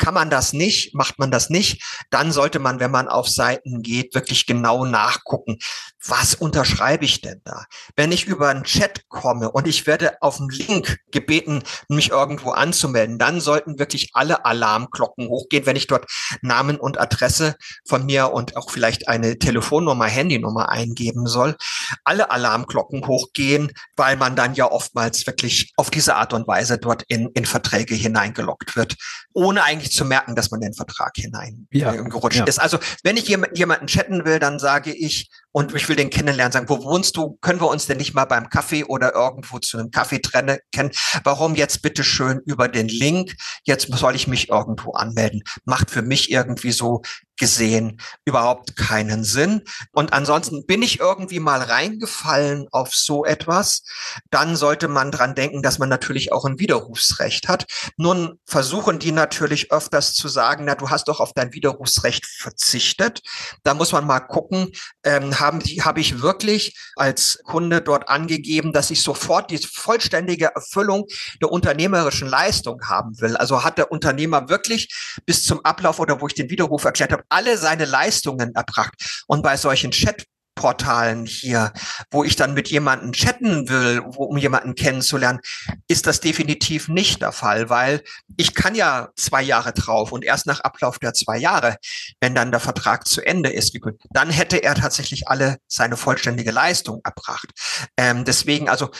Kann 0.00 0.14
man 0.14 0.30
das 0.30 0.54
nicht, 0.54 0.94
macht 0.94 1.18
man 1.18 1.30
das 1.30 1.50
nicht, 1.50 1.84
dann 2.08 2.32
sollte 2.32 2.58
man, 2.58 2.80
wenn 2.80 2.90
man 2.90 3.06
auf 3.06 3.28
Seiten 3.28 3.82
geht, 3.82 4.14
wirklich 4.14 4.46
genau 4.46 4.86
nachgucken, 4.86 5.58
was 6.06 6.34
unterschreibe 6.34 7.04
ich 7.04 7.20
denn 7.20 7.42
da? 7.44 7.66
Wenn 7.96 8.10
ich 8.10 8.24
über 8.24 8.48
einen 8.48 8.64
Chat 8.64 9.08
komme 9.08 9.50
und 9.50 9.68
ich 9.68 9.86
werde 9.86 10.20
auf 10.22 10.40
einen 10.40 10.48
Link 10.48 10.98
gebeten, 11.10 11.62
mich 11.88 12.10
irgendwo 12.10 12.52
anzumelden, 12.52 13.18
dann 13.18 13.40
sollten 13.40 13.78
wirklich 13.78 14.10
alle 14.14 14.46
Alarmglocken 14.46 15.28
hochgehen, 15.28 15.66
wenn 15.66 15.76
ich 15.76 15.86
dort 15.86 16.06
Namen 16.40 16.78
und 16.78 16.98
Adresse 16.98 17.56
von 17.86 18.06
mir 18.06 18.32
und 18.32 18.56
auch 18.56 18.70
vielleicht 18.70 19.08
eine 19.08 19.38
Telefonnummer, 19.38 20.06
Handynummer 20.06 20.70
eingeben 20.70 21.26
soll. 21.26 21.56
Alle 22.04 22.30
Alarmglocken 22.30 23.06
hochgehen, 23.06 23.70
weil 23.96 24.16
man 24.16 24.36
dann 24.36 24.54
ja 24.54 24.70
oftmals 24.70 25.26
wirklich 25.26 25.72
auf 25.76 25.90
diese 25.90 26.16
Art 26.16 26.32
und 26.32 26.48
Weise 26.48 26.78
dort 26.78 27.02
in, 27.08 27.28
in 27.34 27.44
Verträge 27.44 27.94
hineingelockt 27.94 28.74
wird, 28.76 28.96
ohne 29.34 29.62
eigentlich 29.64 29.89
nicht 29.90 29.96
zu 29.96 30.04
merken, 30.04 30.34
dass 30.34 30.50
man 30.50 30.60
den 30.60 30.72
Vertrag 30.72 31.12
hineingerutscht 31.16 31.72
ja, 31.72 31.92
äh, 31.92 32.38
ja. 32.38 32.44
ist. 32.44 32.60
Also 32.60 32.78
wenn 33.02 33.16
ich 33.16 33.28
jemanden 33.28 33.86
chatten 33.86 34.24
will, 34.24 34.38
dann 34.38 34.58
sage 34.58 34.92
ich, 34.92 35.30
und 35.52 35.74
ich 35.74 35.88
will 35.88 35.96
den 35.96 36.10
kennenlernen, 36.10 36.52
sagen, 36.52 36.68
wo 36.68 36.82
wohnst 36.84 37.16
du? 37.16 37.38
Können 37.40 37.60
wir 37.60 37.68
uns 37.68 37.86
denn 37.86 37.98
nicht 37.98 38.14
mal 38.14 38.24
beim 38.24 38.48
Kaffee 38.48 38.84
oder 38.84 39.14
irgendwo 39.14 39.58
zu 39.58 39.78
einem 39.78 39.90
Kaffee 39.90 40.20
trennen? 40.20 40.58
Kennen? 40.72 40.90
Warum 41.24 41.54
jetzt 41.54 41.82
bitte 41.82 42.04
schön 42.04 42.40
über 42.46 42.68
den 42.68 42.88
Link? 42.88 43.34
Jetzt 43.64 43.88
soll 43.92 44.14
ich 44.14 44.28
mich 44.28 44.48
irgendwo 44.48 44.92
anmelden. 44.92 45.42
Macht 45.64 45.90
für 45.90 46.02
mich 46.02 46.30
irgendwie 46.30 46.72
so 46.72 47.02
gesehen 47.40 48.00
überhaupt 48.24 48.76
keinen 48.76 49.24
Sinn. 49.24 49.62
Und 49.92 50.12
ansonsten 50.12 50.66
bin 50.66 50.82
ich 50.82 51.00
irgendwie 51.00 51.40
mal 51.40 51.62
reingefallen 51.62 52.68
auf 52.70 52.94
so 52.94 53.24
etwas, 53.24 53.82
dann 54.30 54.56
sollte 54.56 54.88
man 54.88 55.10
dran 55.10 55.34
denken, 55.34 55.62
dass 55.62 55.78
man 55.78 55.88
natürlich 55.88 56.32
auch 56.32 56.44
ein 56.44 56.60
Widerrufsrecht 56.60 57.48
hat. 57.48 57.64
Nun 57.96 58.38
versuchen 58.44 58.98
die 58.98 59.10
natürlich 59.10 59.72
öfters 59.72 60.12
zu 60.12 60.28
sagen, 60.28 60.66
na, 60.66 60.74
du 60.74 60.90
hast 60.90 61.08
doch 61.08 61.18
auf 61.18 61.32
dein 61.32 61.54
Widerrufsrecht 61.54 62.26
verzichtet. 62.26 63.22
Da 63.64 63.72
muss 63.72 63.92
man 63.92 64.06
mal 64.06 64.20
gucken, 64.20 64.70
ähm, 65.02 65.39
haben 65.40 65.60
habe 65.60 66.00
ich 66.00 66.22
wirklich 66.22 66.78
als 66.96 67.40
Kunde 67.44 67.80
dort 67.80 68.08
angegeben, 68.08 68.72
dass 68.72 68.90
ich 68.90 69.02
sofort 69.02 69.50
die 69.50 69.58
vollständige 69.58 70.52
Erfüllung 70.54 71.06
der 71.40 71.50
unternehmerischen 71.50 72.28
Leistung 72.28 72.80
haben 72.88 73.20
will. 73.20 73.36
Also 73.36 73.64
hat 73.64 73.78
der 73.78 73.90
Unternehmer 73.90 74.48
wirklich 74.48 74.88
bis 75.26 75.44
zum 75.44 75.64
Ablauf 75.64 75.98
oder 75.98 76.20
wo 76.20 76.26
ich 76.26 76.34
den 76.34 76.50
Widerruf 76.50 76.84
erklärt 76.84 77.12
habe, 77.12 77.24
alle 77.28 77.56
seine 77.58 77.84
Leistungen 77.84 78.54
erbracht. 78.54 79.24
Und 79.26 79.42
bei 79.42 79.56
solchen 79.56 79.90
Chat 79.90 80.24
Portalen 80.54 81.26
hier, 81.26 81.72
wo 82.10 82.24
ich 82.24 82.36
dann 82.36 82.54
mit 82.54 82.68
jemandem 82.68 83.12
chatten 83.12 83.68
will, 83.68 84.02
wo, 84.04 84.24
um 84.24 84.36
jemanden 84.36 84.74
kennenzulernen, 84.74 85.40
ist 85.88 86.06
das 86.06 86.20
definitiv 86.20 86.88
nicht 86.88 87.22
der 87.22 87.32
Fall, 87.32 87.70
weil 87.70 88.02
ich 88.36 88.54
kann 88.54 88.74
ja 88.74 89.08
zwei 89.16 89.42
Jahre 89.42 89.72
drauf 89.72 90.12
und 90.12 90.24
erst 90.24 90.46
nach 90.46 90.60
Ablauf 90.60 90.98
der 90.98 91.14
zwei 91.14 91.38
Jahre, 91.38 91.76
wenn 92.20 92.34
dann 92.34 92.50
der 92.50 92.60
Vertrag 92.60 93.06
zu 93.06 93.22
Ende 93.22 93.50
ist, 93.50 93.76
dann 94.10 94.30
hätte 94.30 94.62
er 94.62 94.74
tatsächlich 94.74 95.28
alle 95.28 95.58
seine 95.68 95.96
vollständige 95.96 96.50
Leistung 96.50 97.00
erbracht. 97.04 97.48
Ähm, 97.96 98.24
deswegen, 98.24 98.68
also 98.68 98.90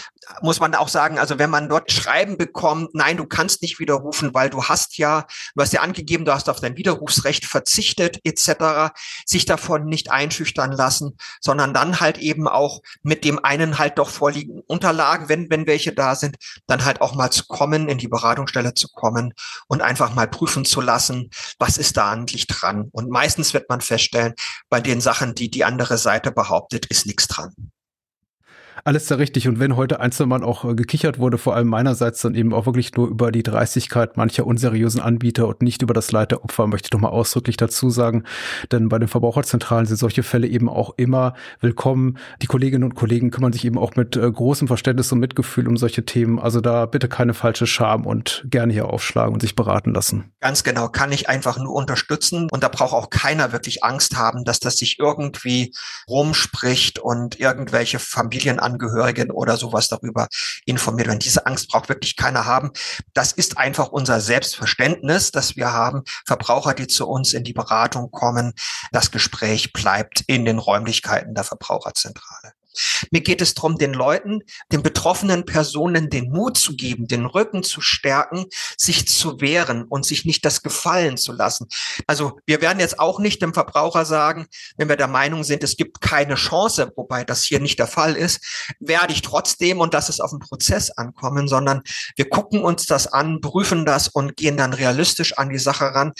muss 0.42 0.60
man 0.60 0.74
auch 0.74 0.88
sagen, 0.88 1.18
also 1.18 1.38
wenn 1.38 1.50
man 1.50 1.68
dort 1.68 1.90
Schreiben 1.90 2.36
bekommt, 2.36 2.94
nein, 2.94 3.16
du 3.16 3.26
kannst 3.26 3.62
nicht 3.62 3.78
widerrufen, 3.78 4.32
weil 4.32 4.50
du 4.50 4.64
hast 4.64 4.98
ja, 4.98 5.26
du 5.54 5.62
hast 5.62 5.72
ja 5.72 5.80
angegeben, 5.80 6.24
du 6.24 6.32
hast 6.32 6.48
auf 6.48 6.60
dein 6.60 6.76
Widerrufsrecht 6.76 7.44
verzichtet, 7.44 8.18
etc., 8.24 8.94
sich 9.26 9.44
davon 9.44 9.86
nicht 9.86 10.10
einschüchtern 10.10 10.72
lassen, 10.72 11.16
sondern 11.40 11.74
dann 11.74 12.00
halt 12.00 12.18
eben 12.18 12.46
auch 12.46 12.80
mit 13.02 13.24
dem 13.24 13.44
einen 13.44 13.78
halt 13.78 13.98
doch 13.98 14.10
vorliegenden 14.10 14.62
Unterlagen, 14.66 15.28
wenn, 15.28 15.50
wenn 15.50 15.66
welche 15.66 15.92
da 15.92 16.14
sind, 16.14 16.36
dann 16.66 16.84
halt 16.84 17.00
auch 17.00 17.14
mal 17.14 17.30
zu 17.30 17.46
kommen, 17.46 17.88
in 17.88 17.98
die 17.98 18.08
Beratungsstelle 18.08 18.74
zu 18.74 18.88
kommen 18.88 19.34
und 19.66 19.82
einfach 19.82 20.14
mal 20.14 20.28
prüfen 20.28 20.64
zu 20.64 20.80
lassen, 20.80 21.30
was 21.58 21.78
ist 21.78 21.96
da 21.96 22.10
eigentlich 22.10 22.46
dran. 22.46 22.88
Und 22.92 23.10
meistens 23.10 23.54
wird 23.54 23.68
man 23.68 23.80
feststellen, 23.80 24.34
bei 24.68 24.80
den 24.80 25.00
Sachen, 25.00 25.34
die 25.34 25.50
die 25.50 25.64
andere 25.64 25.98
Seite 25.98 26.30
behauptet, 26.30 26.86
ist 26.86 27.06
nichts 27.06 27.26
dran. 27.26 27.54
Alles 28.84 29.08
sehr 29.08 29.18
richtig. 29.18 29.48
Und 29.48 29.60
wenn 29.60 29.76
heute 29.76 30.00
einzeln 30.00 30.30
auch 30.30 30.64
äh, 30.64 30.74
gekichert 30.74 31.18
wurde, 31.18 31.38
vor 31.38 31.54
allem 31.54 31.68
meinerseits 31.68 32.22
dann 32.22 32.34
eben 32.34 32.52
auch 32.54 32.66
wirklich 32.66 32.94
nur 32.94 33.08
über 33.08 33.32
die 33.32 33.42
Dreistigkeit 33.42 34.16
mancher 34.16 34.46
unseriösen 34.46 35.00
Anbieter 35.00 35.48
und 35.48 35.62
nicht 35.62 35.82
über 35.82 35.94
das 35.94 36.12
Leid 36.12 36.30
der 36.30 36.44
Opfer, 36.44 36.66
möchte 36.66 36.86
ich 36.86 36.90
doch 36.90 37.00
mal 37.00 37.08
ausdrücklich 37.08 37.56
dazu 37.56 37.90
sagen. 37.90 38.24
Denn 38.70 38.88
bei 38.88 38.98
den 38.98 39.08
Verbraucherzentralen 39.08 39.86
sind 39.86 39.96
solche 39.96 40.22
Fälle 40.22 40.46
eben 40.46 40.68
auch 40.68 40.94
immer 40.96 41.34
willkommen. 41.60 42.18
Die 42.42 42.46
Kolleginnen 42.46 42.84
und 42.84 42.94
Kollegen 42.94 43.30
kümmern 43.30 43.52
sich 43.52 43.64
eben 43.64 43.78
auch 43.78 43.96
mit 43.96 44.16
äh, 44.16 44.30
großem 44.30 44.68
Verständnis 44.68 45.10
und 45.12 45.18
Mitgefühl 45.20 45.68
um 45.68 45.76
solche 45.76 46.04
Themen. 46.04 46.38
Also 46.38 46.60
da 46.60 46.86
bitte 46.86 47.08
keine 47.08 47.34
falsche 47.34 47.66
Scham 47.66 48.06
und 48.06 48.44
gerne 48.46 48.72
hier 48.72 48.86
aufschlagen 48.86 49.34
und 49.34 49.40
sich 49.40 49.56
beraten 49.56 49.92
lassen. 49.92 50.32
Ganz 50.40 50.62
genau, 50.62 50.88
kann 50.88 51.12
ich 51.12 51.28
einfach 51.28 51.58
nur 51.58 51.74
unterstützen. 51.74 52.48
Und 52.50 52.62
da 52.62 52.68
braucht 52.68 52.92
auch 52.92 53.10
keiner 53.10 53.52
wirklich 53.52 53.84
Angst 53.84 54.16
haben, 54.16 54.44
dass 54.44 54.60
das 54.60 54.76
sich 54.76 54.98
irgendwie 54.98 55.74
rumspricht 56.08 56.98
und 56.98 57.38
irgendwelche 57.40 57.98
Familien 57.98 58.60
Angehörigen 58.70 59.30
oder 59.30 59.56
sowas 59.56 59.88
darüber 59.88 60.28
informiert 60.64 61.08
werden. 61.08 61.18
Diese 61.18 61.46
Angst 61.46 61.68
braucht 61.68 61.88
wirklich 61.88 62.16
keiner 62.16 62.44
haben. 62.44 62.70
Das 63.14 63.32
ist 63.32 63.58
einfach 63.58 63.88
unser 63.88 64.20
Selbstverständnis, 64.20 65.32
dass 65.32 65.56
wir 65.56 65.72
haben. 65.72 66.02
Verbraucher, 66.26 66.74
die 66.74 66.86
zu 66.86 67.08
uns 67.08 67.32
in 67.32 67.44
die 67.44 67.52
Beratung 67.52 68.10
kommen, 68.10 68.52
das 68.92 69.10
Gespräch 69.10 69.72
bleibt 69.72 70.22
in 70.26 70.44
den 70.44 70.58
Räumlichkeiten 70.58 71.34
der 71.34 71.44
Verbraucherzentrale. 71.44 72.52
Mir 73.10 73.20
geht 73.20 73.40
es 73.40 73.54
darum, 73.54 73.76
den 73.76 73.92
Leuten, 73.92 74.40
den 74.72 74.82
betroffenen 74.82 75.44
Personen 75.44 76.10
den 76.10 76.30
Mut 76.30 76.56
zu 76.56 76.76
geben, 76.76 77.06
den 77.06 77.26
Rücken 77.26 77.62
zu 77.62 77.80
stärken, 77.80 78.46
sich 78.76 79.08
zu 79.08 79.40
wehren 79.40 79.84
und 79.84 80.04
sich 80.04 80.24
nicht 80.24 80.44
das 80.44 80.62
gefallen 80.62 81.16
zu 81.16 81.32
lassen. 81.32 81.66
Also 82.06 82.38
wir 82.46 82.60
werden 82.60 82.80
jetzt 82.80 82.98
auch 82.98 83.18
nicht 83.18 83.42
dem 83.42 83.54
Verbraucher 83.54 84.04
sagen, 84.04 84.46
wenn 84.76 84.88
wir 84.88 84.96
der 84.96 85.08
Meinung 85.08 85.44
sind, 85.44 85.62
es 85.62 85.76
gibt 85.76 86.00
keine 86.00 86.34
Chance, 86.34 86.92
wobei 86.96 87.24
das 87.24 87.44
hier 87.44 87.60
nicht 87.60 87.78
der 87.78 87.86
Fall 87.86 88.16
ist, 88.16 88.40
werde 88.78 89.12
ich 89.12 89.22
trotzdem 89.22 89.80
und 89.80 89.94
das 89.94 90.08
ist 90.08 90.20
auf 90.20 90.30
den 90.30 90.40
Prozess 90.40 90.90
ankommen, 90.90 91.48
sondern 91.48 91.82
wir 92.16 92.28
gucken 92.28 92.62
uns 92.62 92.86
das 92.86 93.06
an, 93.06 93.40
prüfen 93.40 93.84
das 93.84 94.08
und 94.08 94.36
gehen 94.36 94.56
dann 94.56 94.72
realistisch 94.72 95.36
an 95.38 95.50
die 95.50 95.58
Sache 95.58 95.86
ran. 95.94 96.12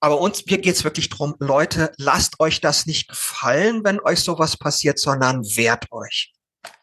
Aber 0.00 0.20
uns, 0.20 0.46
mir 0.46 0.58
geht's 0.58 0.84
wirklich 0.84 1.08
drum, 1.08 1.34
Leute, 1.40 1.92
lasst 1.96 2.38
euch 2.40 2.60
das 2.60 2.86
nicht 2.86 3.08
gefallen, 3.08 3.82
wenn 3.84 4.00
euch 4.00 4.20
sowas 4.20 4.56
passiert, 4.56 4.98
sondern 4.98 5.42
wehrt 5.42 5.90
euch. 5.90 6.32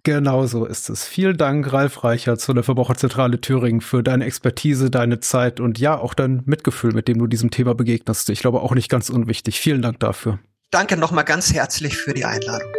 Genau 0.03 0.45
so 0.45 0.65
ist 0.65 0.89
es. 0.89 1.05
Vielen 1.05 1.37
Dank, 1.37 1.71
Ralf 1.71 2.03
Reichert 2.03 2.41
von 2.41 2.55
der 2.55 2.63
Verbraucherzentrale 2.63 3.41
Thüringen 3.41 3.81
für 3.81 4.03
deine 4.03 4.25
Expertise, 4.25 4.91
deine 4.91 5.19
Zeit 5.19 5.59
und 5.59 5.79
ja, 5.79 5.97
auch 5.97 6.13
dein 6.13 6.43
Mitgefühl, 6.45 6.93
mit 6.93 7.07
dem 7.07 7.17
du 7.17 7.27
diesem 7.27 7.51
Thema 7.51 7.73
begegnest. 7.73 8.29
Ich 8.29 8.39
glaube 8.39 8.61
auch 8.61 8.75
nicht 8.75 8.89
ganz 8.89 9.09
unwichtig. 9.09 9.59
Vielen 9.59 9.81
Dank 9.81 9.99
dafür. 9.99 10.39
Danke 10.71 10.97
nochmal 10.97 11.23
ganz 11.23 11.53
herzlich 11.53 11.97
für 11.97 12.13
die 12.13 12.25
Einladung. 12.25 12.71